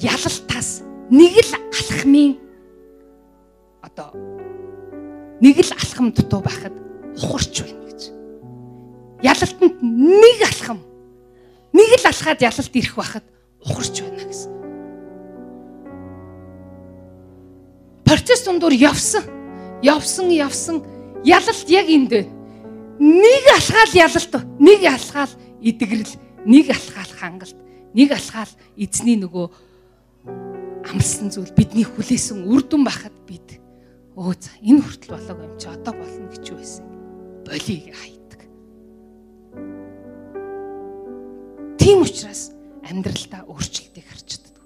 [0.00, 0.80] ялалтаас
[1.12, 2.40] нэг л алхмын
[3.84, 4.16] одоо
[5.44, 6.72] нэг л алхам дутуу байхад
[7.20, 8.00] ухарч байна гэж.
[9.20, 10.80] Ялалтанд нэг алхам
[11.74, 13.26] Нэг л алхаад ялалт ирэх байхад
[13.66, 14.52] ухарч байна гэсэн.
[18.06, 19.26] Процесс дундуур явсан.
[19.82, 20.86] Явсан, явсан.
[21.26, 22.30] Ялалт яг энд байна.
[23.02, 26.14] Нэг алхаал ялалт, нэг алхаал идэгрэл,
[26.46, 27.58] нэг алхаал хангалт,
[27.90, 29.50] нэг алхаал эзний нөгөө
[30.86, 33.58] амлсан зүйл бидний хүлээсэн үрдэн байхад бид
[34.14, 36.86] өө за энэ хүртэл болоог юм чи одоо болно гэж юу байсан.
[37.42, 38.23] Болиг хай.
[41.84, 42.48] Тийм учраас
[42.80, 44.56] амьдралдаа өөрчлөлтийг харчдаг.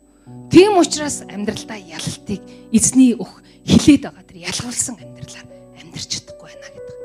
[0.54, 2.38] Тийм учраас амьдралдаа ялалтыг
[2.70, 5.48] эзний өх хилээд байгаа тэр ялгуулсан амьдралаар
[5.82, 6.96] амьдарч чадахгүй байна гэдэг.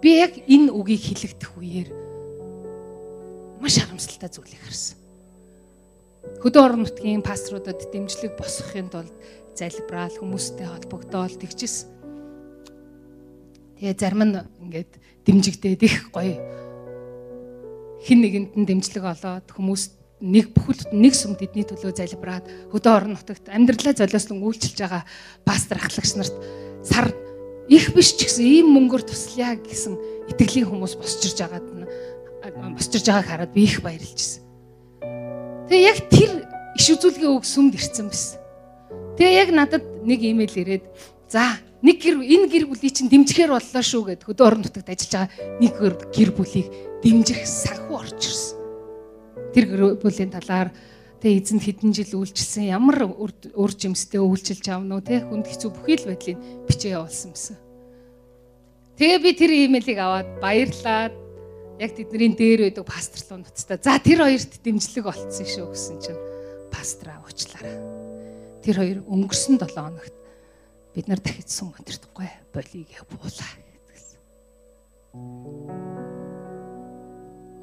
[0.00, 1.88] Би яг энэ үгийг хэлэгдэх үеэр
[3.60, 4.96] маш харамсалтай зүйлийг харсан.
[6.40, 9.12] Хөдөө орон нутгийн пасторудад дэмжлэг босгохын тулд
[9.52, 11.92] залбирал хүмүүстэй холбогдоол тэгчихсэн.
[13.84, 14.96] Тэгээ зарим нь ингээд
[15.28, 16.40] дэмжигдээд их гоё
[18.04, 23.16] хин нэгэнд нь дэмжлэг олоод хүмүүст нэг бүхэл нэг сүм тэдний төлөө залбираад хөдөө орон
[23.16, 25.02] нутагт амьдралаа золиослон үйлчилж байгаа
[25.48, 26.36] пастор ахлагч нарт
[26.84, 27.08] сар
[27.72, 29.96] их биш ч гэсэн ийм мөнгөөр туслая гэсэн
[30.28, 31.88] итгэлийн хүмүүс босчирж байгаад нь
[32.76, 34.42] босчирж байгааг хараад би их баярлж гисэн.
[35.72, 36.30] Тэгээ яг тэр
[36.76, 38.36] иш үзүүлгийн үг сүмд ирцэн биз.
[39.16, 40.84] Тэгээ яг надад нэг имэйл ирээд
[41.32, 45.30] за нэг гэр энэ гэр бүлийг чинь дэмжихээр боллоо шүү гэд хөдөө орон нутагт ажиллаж
[45.30, 45.72] байгаа нэг
[46.12, 46.68] гэр бүлийг
[47.00, 48.58] дэмжих санхүү орж ирсэн.
[49.54, 49.64] Тэр
[50.00, 50.70] бүлийн талаар
[51.20, 55.96] тэг эзэнд хэдэн жил үйлчилсэн ямар үр жимстэй үйлчилж авна уу те хүнд хэцүү бүхий
[56.00, 56.38] л байдлыг
[56.68, 57.56] бичээ явуулсан байсан.
[59.00, 61.14] Тэгээ би тэр имэйлийг аваад баярлаад
[61.80, 63.80] яг тэдний дээр байдаг пастор руу нуцтаа.
[63.80, 66.20] За тэр хоёрт дэмжлэг олцсон шүү гэсэн чинь
[66.68, 67.80] пастраа уучлаарай.
[68.60, 70.16] Тэр хоёр өнгөрсөн 7 хоногт
[70.92, 73.52] бид нар дахиж сүм өндөртөггүй болийг буулаа
[73.88, 74.20] гэсэн.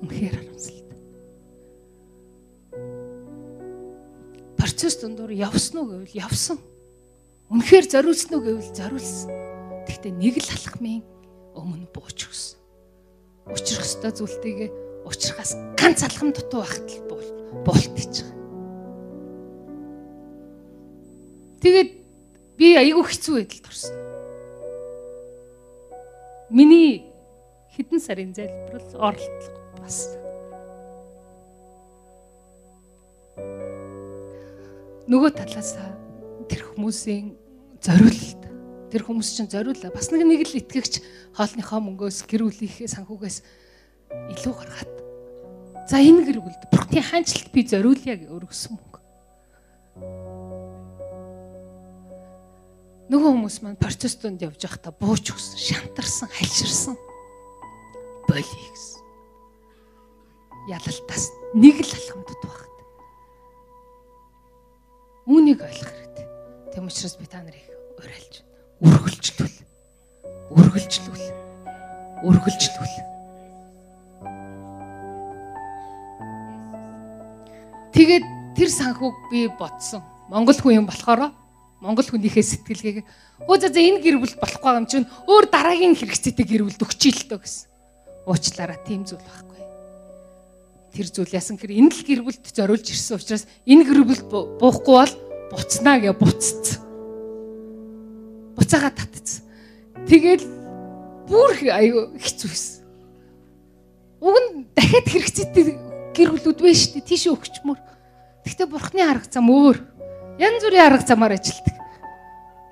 [0.02, 1.00] Үнэхээр харамсалтай.
[4.58, 6.58] Процесс дундуур явсан уу гэвэл явсан.
[7.50, 9.32] Үнэхээр зориулсан уу гэвэл зориулсан.
[9.90, 11.02] Гэхдээ нэг л алхмын
[11.58, 12.60] өмнө бууч өгсөн.
[13.50, 14.70] Учрах ёстой зүйлтэйгээ
[15.08, 17.02] учрахаас ганц алхам дутуу байхад л
[17.64, 18.36] буулт хийж байгаа.
[21.64, 21.90] Тэгээд
[22.60, 23.96] би айгүй хэцүү байдалд орсон.
[26.52, 27.08] Миний
[27.76, 30.12] хэдэн сарын залбирал оролдлого бас
[35.08, 35.72] нөгөө талаас
[36.52, 37.32] тэр хүмүүсийн
[37.80, 38.44] зориулалт
[38.92, 41.00] тэр хүмүүс чинь зориулаа бас нэг нэг л итгэгч
[41.40, 43.48] хоолныхоо мөнгөөс гэр бүлийнхээ санхугаас
[44.36, 44.94] илүү гаргаад
[45.88, 49.00] за энэ гэр бүлд бурхны хаанчлалд би зориулъя гэж өргөсөн мөнгө
[53.08, 57.00] нөгөө хүмүүс маань процесс донд явж байхдаа бууж өгсөн, шантарсан, хальширсан.
[58.28, 58.97] Болий гэсэн.
[60.68, 62.76] Ялалтаас нэг л алхамдд багт.
[65.28, 66.28] Үүнийг ойлгох хэрэгтэй.
[66.76, 67.64] Тэм учраас би та нарыг
[67.98, 68.44] уриалж
[68.84, 69.58] үргэлжлүүл.
[70.52, 71.26] Үргэлжлүүл.
[72.28, 72.96] Үргэлжлүүл.
[77.96, 78.26] Тэгээд
[78.60, 80.04] тэр санхүүг би бодсон.
[80.30, 81.32] Монгол хүн юм болохоро
[81.82, 82.98] Монгол хүнийхээ сэтгэлгээг
[83.46, 87.14] өө за за энэ гэр бүл болохгүй юм чинь өөр дараагийн хэрэгцээтэй гэр бүлд өгчий
[87.14, 87.70] л тоо гэсэн.
[88.26, 89.57] Уучлаарай тийм зүйл байхгүй.
[90.94, 94.26] Тэр зүйл ясан гэхээр энэ л гэр бүлд зориулж ирсэн учраас энэ гэр бүлд
[94.62, 95.14] буухгүй бол
[95.52, 96.80] буцнаа гэж буццсан.
[98.56, 99.44] Буцаага татцсан.
[100.08, 100.46] Тэгэл
[101.28, 102.84] бүр аюу хэцүүсэн.
[104.24, 105.66] Уг нь дахиад хэрэгцээтэй
[106.16, 107.06] гэр бүлүүд шүү дээ.
[107.06, 107.78] Тийш өгчмөр.
[108.48, 109.78] Гэхдээ бурхны арга зам өөр
[110.38, 111.74] Янз бүрийн арга замаар ажилтдаг.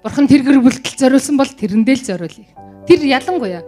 [0.06, 2.54] Бурхан тэр гэр бүлтэл зориулсан бол тэрэндээ л зориулъя.
[2.86, 3.66] Тэр ялангуяа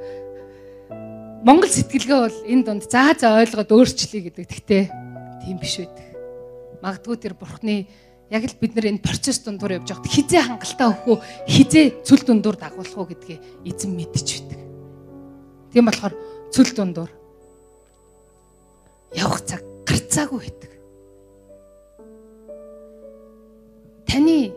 [1.47, 4.51] Монгол сэтгэлгээ бол энэ донд заа заа ойлгоод өөрчлөе гэдэг.
[4.51, 4.83] Гэхдээ
[5.47, 6.03] тийм биш байдаг.
[6.83, 7.87] Магадгүй тэр бурхны
[8.27, 11.17] яг л бид нар энэ процесс дундуур явж байхад хизээ хангалттай өгөх үү,
[11.47, 14.59] хизээ цүл дундуур дагуулах уу гэдгээ эзэн мэдэж байдаг.
[15.71, 16.13] Тийм болохоор
[16.51, 17.11] цүл дундуур
[19.15, 20.71] явах цаг гарцаагүй байдаг.
[24.17, 24.51] таны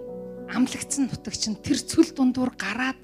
[0.48, 2.96] амлагдсан нутагч нь тэр цүл дундуур гараад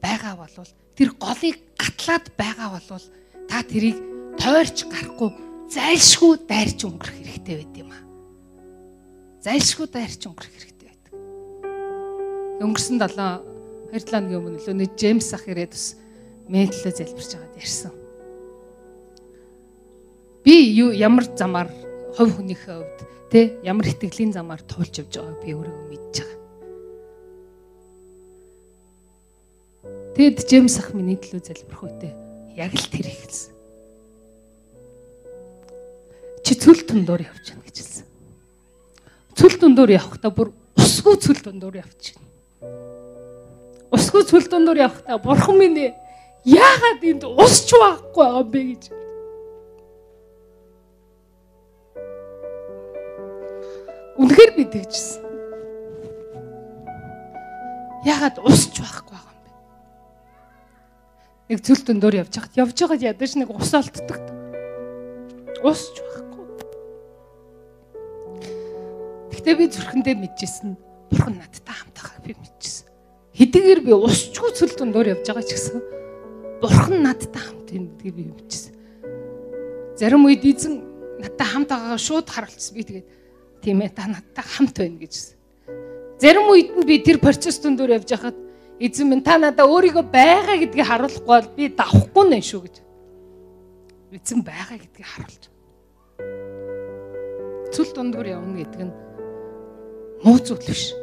[0.00, 3.06] байгаа болвол тэр голыг гатлаад байгаа болвол
[3.48, 3.96] та тэрийг
[4.36, 5.30] тойрч гарахгүй
[5.72, 8.04] зайлшгүй дайрч өнгөрөх хэрэгтэй байд юм аа.
[9.40, 11.12] Зайлшгүй дайрч өнгөрөх хэрэгтэй байдаг.
[12.60, 13.16] Өнгөрсөн 7
[13.96, 15.96] 27 өдрийн өмнө лөө нэг Джеймс ах ирээд бас
[16.52, 17.94] мэдлээ залбирч байгаад ярьсан.
[20.44, 21.72] Би юу ямар замаар
[22.12, 23.00] хувь хүнийхээ хувьд
[23.30, 26.39] Тэ ямар итгэлийн замаар туулж явж байгааг би өөрөө мэдж байгаа.
[29.82, 32.12] Тэгэд Джеймс ах миний төлөө залбирх үедээ
[32.60, 33.54] яг л тэр ихэлсэн.
[36.44, 38.06] Чи цүл тундуур явж гэнэ гэж хэлсэн.
[39.38, 42.28] Цүл тундуур явахдаа бүр усгүй цүл тундуур явж гэнэ.
[43.94, 45.94] Усгүй цүл тундуур явахдаа бурхан минь
[46.44, 48.82] яагаад энд усч байхгүй байгаа юм бэ гэж
[54.20, 55.24] Үнэхээр би тэгжсэн.
[58.04, 59.29] Ягаад усч байхгүй байгаа юм бэ?
[61.50, 64.22] Нэг цөл дөндөр явж хахад явж байгаад ядаж нэг ус олддог.
[65.66, 66.46] Усч байхгүй.
[69.34, 70.78] Гэхдээ би зүрхэндээ мэдчихсэн.
[71.10, 72.86] Бурхан надтай хамт байгааг би мэдчихсэн.
[73.34, 75.78] Хэдийгээр би усчгүй цөл дөндөр явж байгаа ч гэсэн
[76.62, 78.72] Бурхан надтай хамт юм гэдгийг би мэдчихсэн.
[79.98, 80.86] Зарим үед эзэн
[81.18, 82.78] надтай хамт байгаагаа шууд харуулсан.
[82.78, 83.08] Би тэгээд
[83.60, 85.36] Тийм ээ та надтай хамт байна гэж.
[86.16, 88.36] Зарим үед нь би тэр процесс дүндүүр явж хахад
[88.80, 92.76] эзэн минь та надаа өөрийгөө байгаа гэдгийг харуулахгүй бол би давхгүй нэ шүү гэж.
[94.16, 95.44] Эзэн байгаа гэдгийг харуулж.
[97.76, 98.94] Цүл дундуур явна гэдэг нь
[100.24, 100.96] муу зүйл биш.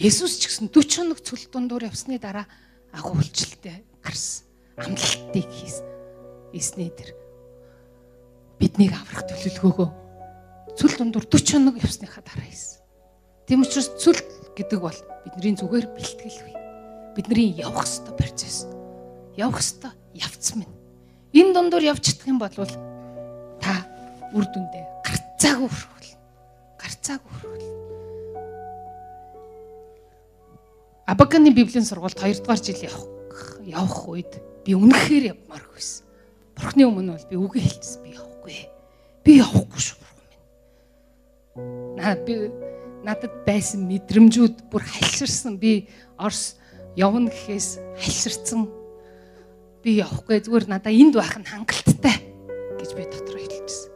[0.00, 2.48] Есүс ч гэсэн 40 хоног цүл дундуур явсны дараа
[2.88, 4.48] агуу үйлчлэлтэй гарсан.
[4.80, 5.84] Амлалтыг хийсэн.
[6.56, 7.12] Эсний тэр
[8.56, 9.88] биднийг аврах төлөвлөгөөгөө
[10.76, 12.80] цүл дундуур 40 хоног явсныхаа дараа хийсэн.
[13.48, 14.16] Тийм учраас цүл
[14.56, 16.52] гэдэг бол бидний зүгээр бэлтгэл вэ.
[17.14, 18.64] Бидний явах ёстой процесс.
[19.36, 20.72] Явах ёстой явц минь.
[21.36, 22.50] Энэ дундуур явж чадах юм бол
[23.60, 23.84] та
[24.32, 26.12] үр дүндээ гарцаагүй хүрвэл
[26.80, 27.68] гарцаагүй хүрвэл
[31.06, 33.04] Абаканы библийн сургалт 2 дугаар жил явах
[33.62, 34.32] явах үед
[34.64, 36.02] би үнэхээр явмаар байсан.
[36.56, 38.56] Бурхны өмнө бол би үгүй хэлчихсэн би явахгүй.
[39.22, 40.06] Би явахгүй шүү
[42.26, 42.50] би
[43.06, 45.62] надад байсан мэдрэмжүүд бүр хальширсан.
[45.62, 45.86] Би
[46.18, 46.58] Орос
[46.98, 48.66] явна гэхээс хальширсан.
[49.86, 52.18] би явахгүй зүгээр надаа энд байх нь хангалттай
[52.74, 53.94] гэж би дотор хэлчихсэн.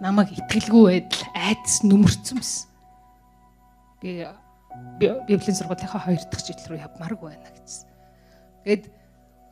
[0.00, 2.72] Намайг итгэлгүй байдал айдас нүмерцэн байсан.
[4.00, 4.24] Би
[5.28, 7.88] Библийн сургуулийнхаа хоёр дахь жил рүү явмааргүй байна гэсэн.
[8.64, 8.84] Тэгэд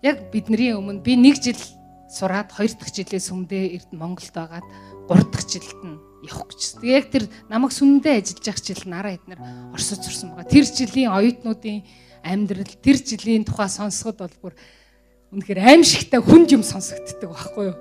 [0.08, 1.60] яг бидний өмнө би нэг жил
[2.08, 4.66] сураад хоёр дахь жилээс өмнөдөө Эрдэнэ Монголд байгаад
[5.04, 6.82] гурав дахь жилд нь явах гэж.
[6.82, 9.40] Яг тэр намайг сүмдээ ажиллаж явах жил нараа эднэр
[9.72, 10.50] Оросд сурсан байгаа.
[10.50, 11.86] Тэр жилийн оюутнуудын
[12.26, 14.54] амьдрал, тэр жилийн тухай сонсоход бол бүр
[15.30, 17.76] үнэхээр аимшигтай хүнд юм сонсогддог байхгүй юу?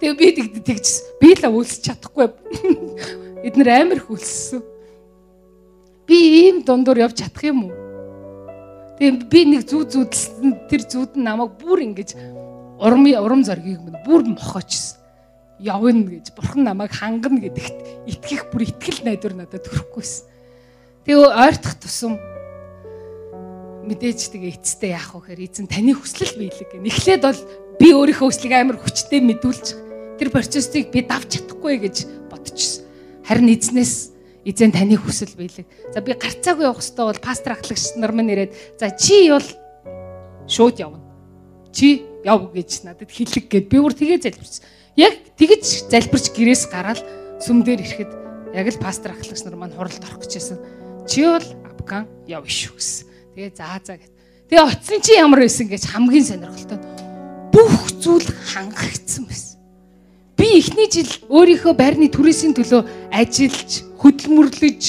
[0.00, 0.86] Тэгээ би тэгж
[1.20, 2.32] би л үлсэж чадахгүй.
[3.46, 4.62] Эднэр амар хүлссэн.
[6.08, 7.74] Би ийм дундуур явж чадах юм уу?
[8.98, 12.16] Тэгээ би нэг зүү зүүдэлсэн тэр зүүд нь намайг бүр ингэж
[12.82, 15.01] урам урам зоргийг минь бүр мохоочсон
[15.62, 20.26] явна гэж бурхан намайг хангана гэдэгт итгэх бүр итгэл найдвар надад төрөхгүйсэн.
[21.06, 22.18] Тэгээ ойртох тусам
[23.86, 26.86] мэдээж тэгээ эцэстээ яах вэ гэхээр эзэн таны хүслэл биелэг гэн.
[26.86, 27.40] Эхлээд бол
[27.78, 29.66] би өөрийнхөө хүслийг амар хүчтэй мэдүүлж
[30.22, 31.96] тэр процессыг би давж чадахгүй гэж
[32.30, 32.86] бодчихсон.
[33.26, 34.14] Харин эзнээс
[34.46, 35.66] эзэн таны хүсэл биелэг.
[35.90, 39.46] За би гарцаагүй явах хэвээр бол пастор ахлагч нар минь ирээд за чи бол
[40.46, 41.02] шууд явна.
[41.74, 44.64] Чи яв гэж надад хэлэг гэд би бүр тэгээ залбирсан
[44.96, 47.00] Яг тэгж залбирч гэрээс гараад
[47.40, 48.12] сүм дээр ирэхэд
[48.52, 50.60] яг л пастор ахлагч нар маань хуралд орох гэжсэн.
[51.08, 53.08] Чи бол Афган яв шүү гэсэн.
[53.32, 54.12] Тэгээ заа заа гэт.
[54.52, 56.76] Тэгээ оцсон чи ямар байсан гэж хамгийн сонирхолтой.
[57.56, 57.72] Бүх
[58.04, 59.56] зүйл хангагдсан байсан.
[60.36, 62.84] Би эхний жил өөрийнхөө байрны түрээсийн төлөө
[63.16, 64.82] ажиллаж, хөдөлмөрлөж,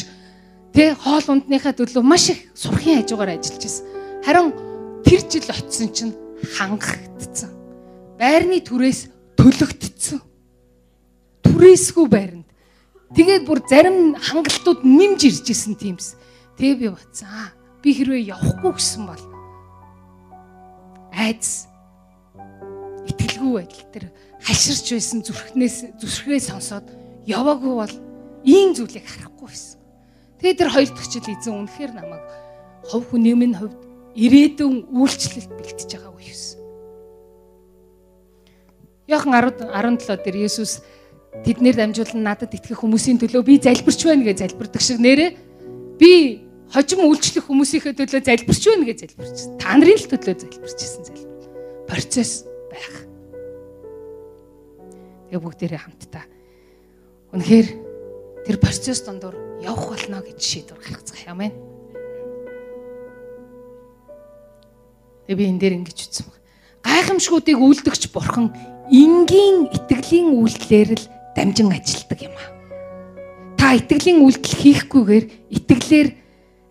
[0.76, 3.88] тэг хоол ундныхаа төлөө маш их сурхын хажуугаар ажиллаж байсан.
[4.28, 4.52] Харин
[5.08, 6.14] тэр жил очисон чинь
[6.44, 7.52] хангагдсан.
[8.20, 10.22] Байрны түрээс төлөгдсөн.
[11.44, 12.48] Түрээсгүй байранд.
[13.14, 16.16] Тэгээд бүр зарим хангалтууд нэмж ирж исэн тиймс.
[16.58, 17.30] Тэгээ би бодсон.
[17.30, 19.24] Аа би хэрвээ явахгүй гэсэн бол
[21.12, 21.68] айдс
[23.12, 24.06] итгэлгүй байдал тэр
[24.40, 26.88] хаширч байсан зүрхнээс зүсрхээ сонсоод
[27.28, 27.96] яваагүй бол
[28.48, 29.84] ийм зүйлийг харахгүй байсан.
[30.40, 32.24] Тэгээ тэр хоёр дахь жил эзэн үнэхээр намайг
[32.88, 33.76] хов хүний минь хувьд
[34.16, 36.60] ирээдүйн үйлчлэлд бэлтэж байгаа үе юусэн.
[39.10, 40.86] Йохан 10 17 дээр Есүс
[41.42, 45.30] тэднэр дамжуулан надад итгэх хүмүүсийн төлөө би залбирч байна гэж залбирдаг шиг нэрээ
[45.98, 46.12] би
[46.70, 49.38] хожим үйлчлэх хүмүүсийнхээ төлөө залбирч байна гэж залбирч.
[49.58, 51.50] Та нарын л төлөө залбирчсэн залбир.
[51.90, 52.94] Процесс байх.
[55.34, 56.26] Тэгээ бүгдээрээ хамтдаа.
[57.34, 57.68] Үнэхээр
[58.46, 61.34] тэр процесс дондор явах болно гэж шийдвэр гаргацгаая.
[61.34, 61.73] Амен.
[65.28, 66.40] Тэгээ би энэ дээр ингэж үтсэн баг.
[66.84, 68.52] Гайхамшгуудыг үлдгч бурхан
[68.92, 72.52] энгийн итгэлийн үйлдэлээр л дамжин ажилтдаг юм аа.
[73.56, 76.10] Та итгэлийн үйлдэл хийхгүйгээр итгэлээр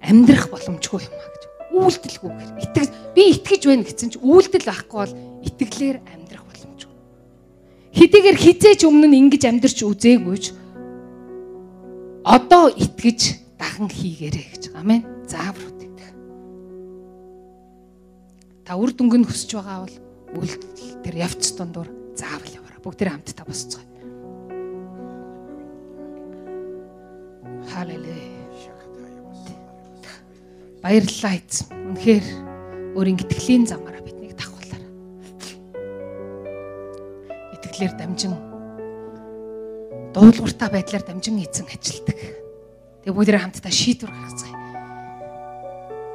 [0.04, 1.42] амьдрах боломжгүй юм аа гэж.
[1.72, 5.14] Үйлдэлгүйгээр итгэж би итгэж байна гэсэн чинь үйлдэл байхгүй бол
[5.48, 6.96] итгэлээр амьдрах боломжгүй.
[7.96, 10.44] Хэдийгээр хизээч өмнө нь ингэж амьдрч үзээгүйч
[12.28, 13.20] одоо итгэж
[13.56, 14.62] дахин хийгээрэй гэж.
[14.76, 15.00] Амен.
[15.24, 15.81] Заавар.
[18.62, 19.96] Та үр дүнг нь хүсэж байгаа бол
[20.38, 22.78] үйлдэл тэр явц дундуур заавал яваарай.
[22.78, 23.82] Бүгд хамтдаа босцгоо.
[27.74, 28.22] Халелуя.
[30.82, 31.66] Баярлалаа эзэн.
[31.90, 32.26] Үнэхээр
[32.98, 34.90] өөрийн итгэлийн замаараа биднийг давхуулаарай.
[37.54, 38.34] Итгэлээр дамжин
[40.14, 42.18] дуулууртай байдлаар дамжин эзэн ажилдаг.
[43.06, 44.58] Тэгээ бүгд хамтдаа шийдвэр гаргацгаая.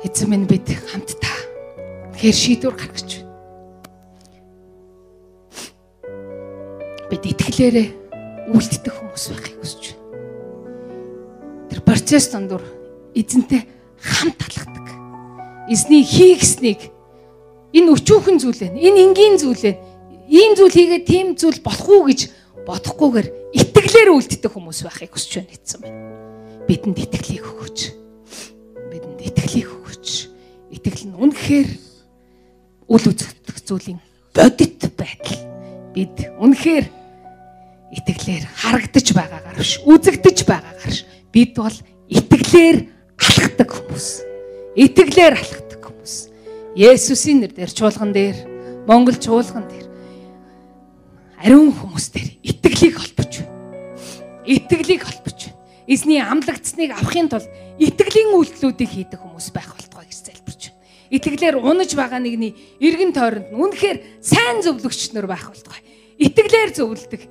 [0.04, 1.37] Эзэн минь бид хамтдаа
[2.18, 3.28] тэгэхээр шийдвэр гаргаж байна
[7.08, 7.88] бид итгэлээрээ
[8.52, 10.02] үлддэг хүмүүс байхыг хүсэж байна.
[11.72, 12.64] Тэр процесс дондор
[13.16, 13.64] эзэнтэй
[14.02, 14.86] хамт алхдаг.
[15.72, 16.92] Эзний хийгснийг
[17.72, 18.76] энэ өчүүхэн зүйл вэ?
[18.76, 19.80] Энэ энгийн зүйл вэ?
[20.28, 22.28] Ийм зүйл хийгээд тийм зүйл болох уу гэж
[22.68, 26.00] бодохгүйгээр итгэлээр үлддэг хүмүүс байхыг хүсэж байна гэсэн байна.
[26.68, 27.80] Бидэнд итгэлийг өгөөч.
[28.92, 30.08] Бидэнд итгэлийг өгөөч.
[30.76, 31.87] Итгэл нь үнэхээр
[32.88, 34.00] үл үзэгдэх зүйлийн
[34.32, 35.40] бодит байдал.
[35.92, 36.86] Бид үнэхээр
[38.00, 41.78] итгэлээр харагдаж байгаагаар биш үзэгдэж байгаагаар биш бид бол
[42.08, 42.78] итгэлээр
[43.20, 44.08] алхдаг хүмүүс.
[44.80, 46.16] Итгэлээр алхдаг хүмүүс.
[46.80, 48.38] Есүсийн нэрээр чуулган дээр
[48.88, 49.88] Монгол чуулган дээр.
[51.44, 53.52] Ариун хүмүүс дээр итгэлийг холбож байна.
[54.48, 55.60] Итгэлийг холбож байна.
[55.88, 57.48] Эзний амлагдсныг авахын тулд
[57.80, 59.87] итгэлийн үйлдэлүүдийг хийдэг хүмүүс байх байна
[61.12, 65.82] итгэлээр унаж байгаа нэгний эргэн тойронд нь үнэхээр сайн зөвлөгчнөр байх болтугай
[66.20, 67.22] итгэлээр зөвлөдөг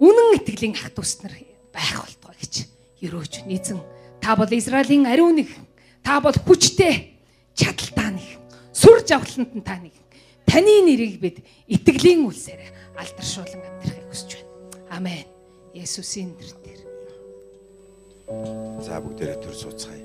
[0.00, 1.34] үнэн итгэлийн ах дүүс нар
[1.72, 2.54] байх болтугай гэж
[3.06, 3.78] өрөөж нийцэн
[4.20, 5.50] та бол Израилийн ариун нэг
[6.02, 7.18] та бол хүчтэй
[7.54, 8.28] чадaltaа нэг
[8.72, 9.94] сүр жавхланд нь та нэг
[10.46, 11.36] таны нэрийг бид
[11.68, 12.62] итгэлийн үлсээр
[12.96, 14.96] алдаршуулан амьдрахыг хүсэж байна.
[14.96, 15.26] Амен.
[15.76, 16.80] Есүсийн нэрээр.
[18.80, 20.00] За бүгдээрээ төр сууцгаая.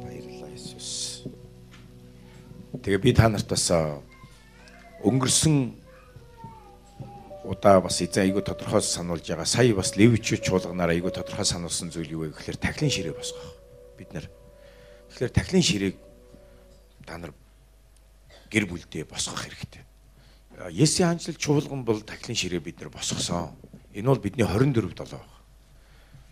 [0.00, 1.03] Баярлалаа Иесус.
[2.82, 3.70] Тэгээ би та нарт бас
[5.04, 5.56] өнгөрсөн
[7.44, 9.46] удаа бас эзэн айгүй тодорхой сануулж байгаа.
[9.46, 13.54] Сая бас левичүү чуулганаар айгүй тодорхой сануулсан зүйл юу вэ гэхээр тахлын ширээ босгох.
[14.00, 14.26] Бид нэр
[15.12, 15.96] тэгэхээр тахлын ширээг
[17.04, 17.36] та нар
[18.48, 19.84] гэр бүлдээ босгох хэрэгтэй.
[20.72, 23.52] Есүсийн анчлал чуулган бол тахлын ширээ бид нар босгосон.
[23.92, 25.34] Энэ бол бидний 24 7 баг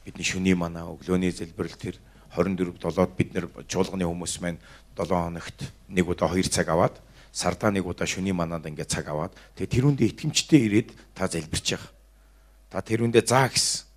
[0.05, 1.99] бидний шүний манаа өглөөний залбирал тэр
[2.33, 4.61] 24 7-од бид нэр чуулганы хүмүүс маань
[4.97, 5.59] 7 хоногт
[5.89, 6.97] нэг удаа 2 цаг аваад
[7.33, 11.91] сардаа нэг удаа шүний манаад ингээд цаг аваад тэгээ тэрүүндээ итгэмжтэй ирээд та залбирч байгаа.
[12.69, 13.89] Та тэрүүндээ заа гэсэн.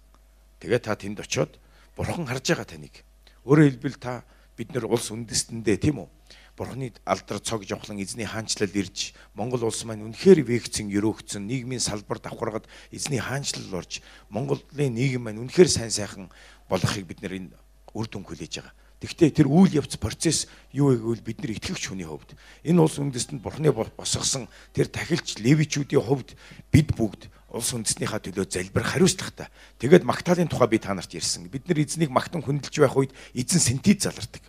[0.63, 1.51] Тэгээ та тэнд очиод
[1.95, 3.03] бурхан харж байгаа таныг.
[3.43, 4.23] Өөрөөр хэлбэл та
[4.55, 6.09] бид нар улс үндэстэндээ тийм үү?
[6.55, 12.23] Бурхны алдар цог жонхлон эзний хаанчлал ирж Монгол улс маань үнэхээр вэгцэн өрөөгцөн нийгмийн салбар
[12.23, 12.63] давхаргад
[12.95, 13.99] эзний хаанчлал орж
[14.31, 16.31] Монголын нийгэм маань үнэхээр сайн сайхан
[16.71, 17.51] болохыг бид нэр энэ
[17.95, 18.75] үр дүн хүлээж байгаа.
[18.99, 23.39] Тэгвэл тэр үйл явц процесс юу гэвэл бид нар итгэгч хүний хувьд энэ улс үндэстэнд
[23.43, 26.35] бурхны босгосон тэр тахилч левичүүдийн хувьд
[26.71, 29.47] бид бүгд улс үндэснийхаа төлөө залбир хариуцлагатай.
[29.79, 31.47] Тэгээд магтаалын тухай би та нарт ярьсан.
[31.47, 34.43] Бид нар эзнийг магтан хүндэлж байх үед эзэн синтез залардаг.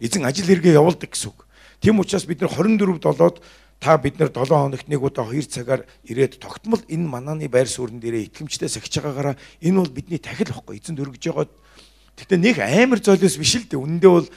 [0.00, 1.48] Эзэн ажил хэрэгээ явуулдаг гэсэн үг.
[1.80, 3.40] Тэм учраас бид нар 24-д болоод
[3.80, 7.96] та бид нар 7 хоногт нэг удаа 2 цагаар ирээд тогтмол энэ манааны байр суурин
[8.00, 11.48] дээрээ итгэмжтэй сахиж байгаагаараа энэ бол бидний тахил واخгүй эзэн дөргиж байгаа
[12.20, 13.80] Гэтэ нэг амар золиос биш л дээ.
[13.80, 14.28] Үндэ бол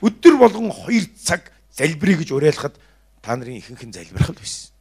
[0.00, 2.74] өдөр болгон 2 цаг залбирая гэж уриалахад
[3.20, 4.72] та нарын ихэнх нь залбирах л байсан.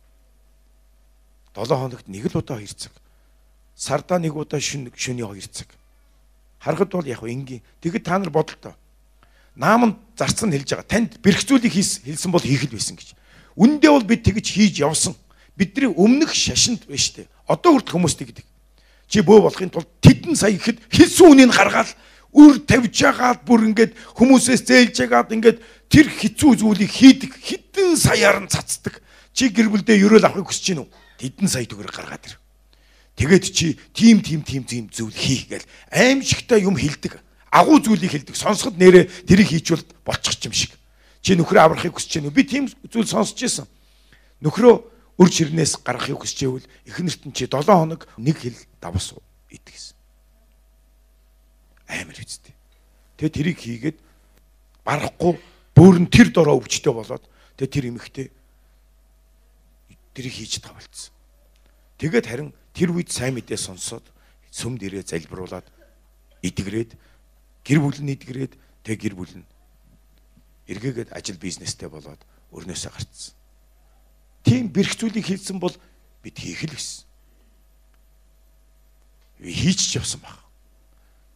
[1.53, 2.93] 7 хоногт нэг л удаа 2 цаг.
[3.75, 5.67] Сардаа нэг удаа шөнө шөний 2 цаг.
[6.63, 7.61] Харахад бол яг энгийн.
[7.83, 8.73] Тэгэд та нар бодолтой
[9.57, 10.85] наамд зарцсан хэлж байгаа.
[10.85, 13.17] Танд бэрхцүүлийг хэлсэн бол хийх л байсан гэж.
[13.57, 15.17] Үндэ бол бид тэгж хийж явсан.
[15.57, 17.25] Бидний өмнөх шашинд байна штэ.
[17.49, 18.45] Одоо хүртэл хүмүүс тэгдэг.
[19.09, 21.89] Чи бөө болохын тулд тэдэн сая ихэд хэлсэн үнийг гаргаад
[22.33, 25.57] үр тавьж яагаад бүр ингээд хүмүүсээс зээлж яагаад ингээд
[25.87, 28.99] тэр хэцүү зүйлийг хийдэг хитэн саяар нь цацдаг.
[29.31, 30.87] Чи гэр бүлдээ ерөөл авахыг хүсэж гинүү?
[31.21, 32.35] Тэдэн сая төгрөг гаргаад ир.
[33.17, 37.21] Тэгээд чи тим тим тим тим зүйл хийх гээл аимшигтай юм хилдэг
[37.51, 38.35] агуу зүйлийг хэлдэг.
[38.35, 40.71] Сонсоход нэрэ тэрийг хийчвэл болчих юм шиг.
[41.21, 42.31] Чи нөхрөө аврахыг хүсэж уу?
[42.31, 43.65] Би тийм зүйл сонсч байсан.
[44.45, 44.75] Нөхрөө
[45.17, 49.17] өр чирнээс гаргахыг хүсэж байвал эхнэрт нь чи 7 хоног нэг хил давс
[49.49, 49.96] идэх гэсэн.
[51.87, 52.53] Амар үсттэй.
[53.17, 53.97] Тэгээ тэрийг хийгээд
[54.83, 55.39] барахгүй
[55.73, 57.23] бөөрн тэр дороо өвчтөй болоод
[57.55, 58.27] тэгээ тэр эмэгтэй
[60.13, 61.11] тэрийг хийж тавалцсан.
[61.97, 64.05] Тэгээд харин тэр үед сайн мэдээ сонсоод
[64.51, 65.65] сүм дээрээ залбируулад
[66.43, 66.95] идэгрээд
[67.65, 68.53] гэр бүл нь эдгэрээд
[68.85, 69.47] тэг гэр бүл нь
[70.67, 72.19] эргээгээд ажил бизнестэй болоод
[72.51, 73.33] өрнөөсөө гарцсан.
[74.43, 75.75] Тийм бэрхцүүлийг хийсэн бол
[76.23, 76.75] бид хийх л
[79.43, 80.46] хийж ч явсан баг.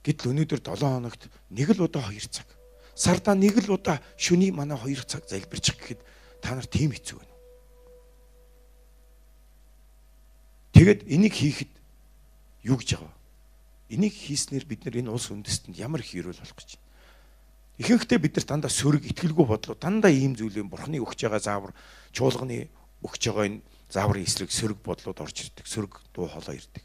[0.01, 2.47] Гэтэл өнөөдөр 7 хоногт нэг л удаа 2 цаг.
[2.95, 6.01] Сардаа нэг л удаа шүний манай 2 цаг залбирчих гэхэд
[6.41, 7.35] та нар тийм хэцүү байна.
[10.73, 11.71] Тэгэд энийг хийхэд
[12.65, 13.21] юу гэж байгаа
[13.91, 16.87] Энийг хийснээр бид нар энэ улс үндэстэнд ямар их өрөөл болох гэж байна.
[17.83, 21.75] Ихэнхдээ бид нар дандаа сөрөг итгэлгүй бодлоо дандаа ийм зүйлийн бурхны өгч байгаа заавар
[22.15, 22.71] чуулганы
[23.03, 23.59] өгч байгаа энэ
[23.91, 25.67] зааврын эсрэг сөрөг бодлоод орж ирдэг.
[25.67, 26.83] Сөрөг дуу хоолой ирдэг.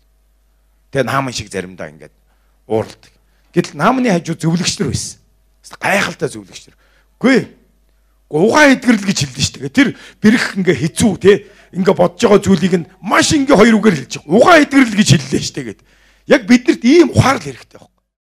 [0.91, 2.15] Тэгээ наамын шиг заримдаа ингээд
[2.67, 3.13] ууралдаг.
[3.55, 5.19] Гэтэл наамны хажуу зөвлөгчдөр байсан.
[5.81, 6.75] Гайхалтай зөвлөгчдөр.
[7.19, 7.39] Үгүй
[8.29, 9.71] угаан эдгэрэл гэж хэлдэг шүү дээ.
[9.71, 9.89] Тэр
[10.19, 14.35] бэрх ингээ хэцүү те ингээ бодож байгаа зүйлийг нь маш ингээ хоёр үгээр хэлж байгаа.
[14.35, 15.79] Угаан эдгэрэл гэж хэллээ шүү дээ.
[16.27, 17.96] Яг биднэрт ийм ухаарл хэрэгтэй байхгүй.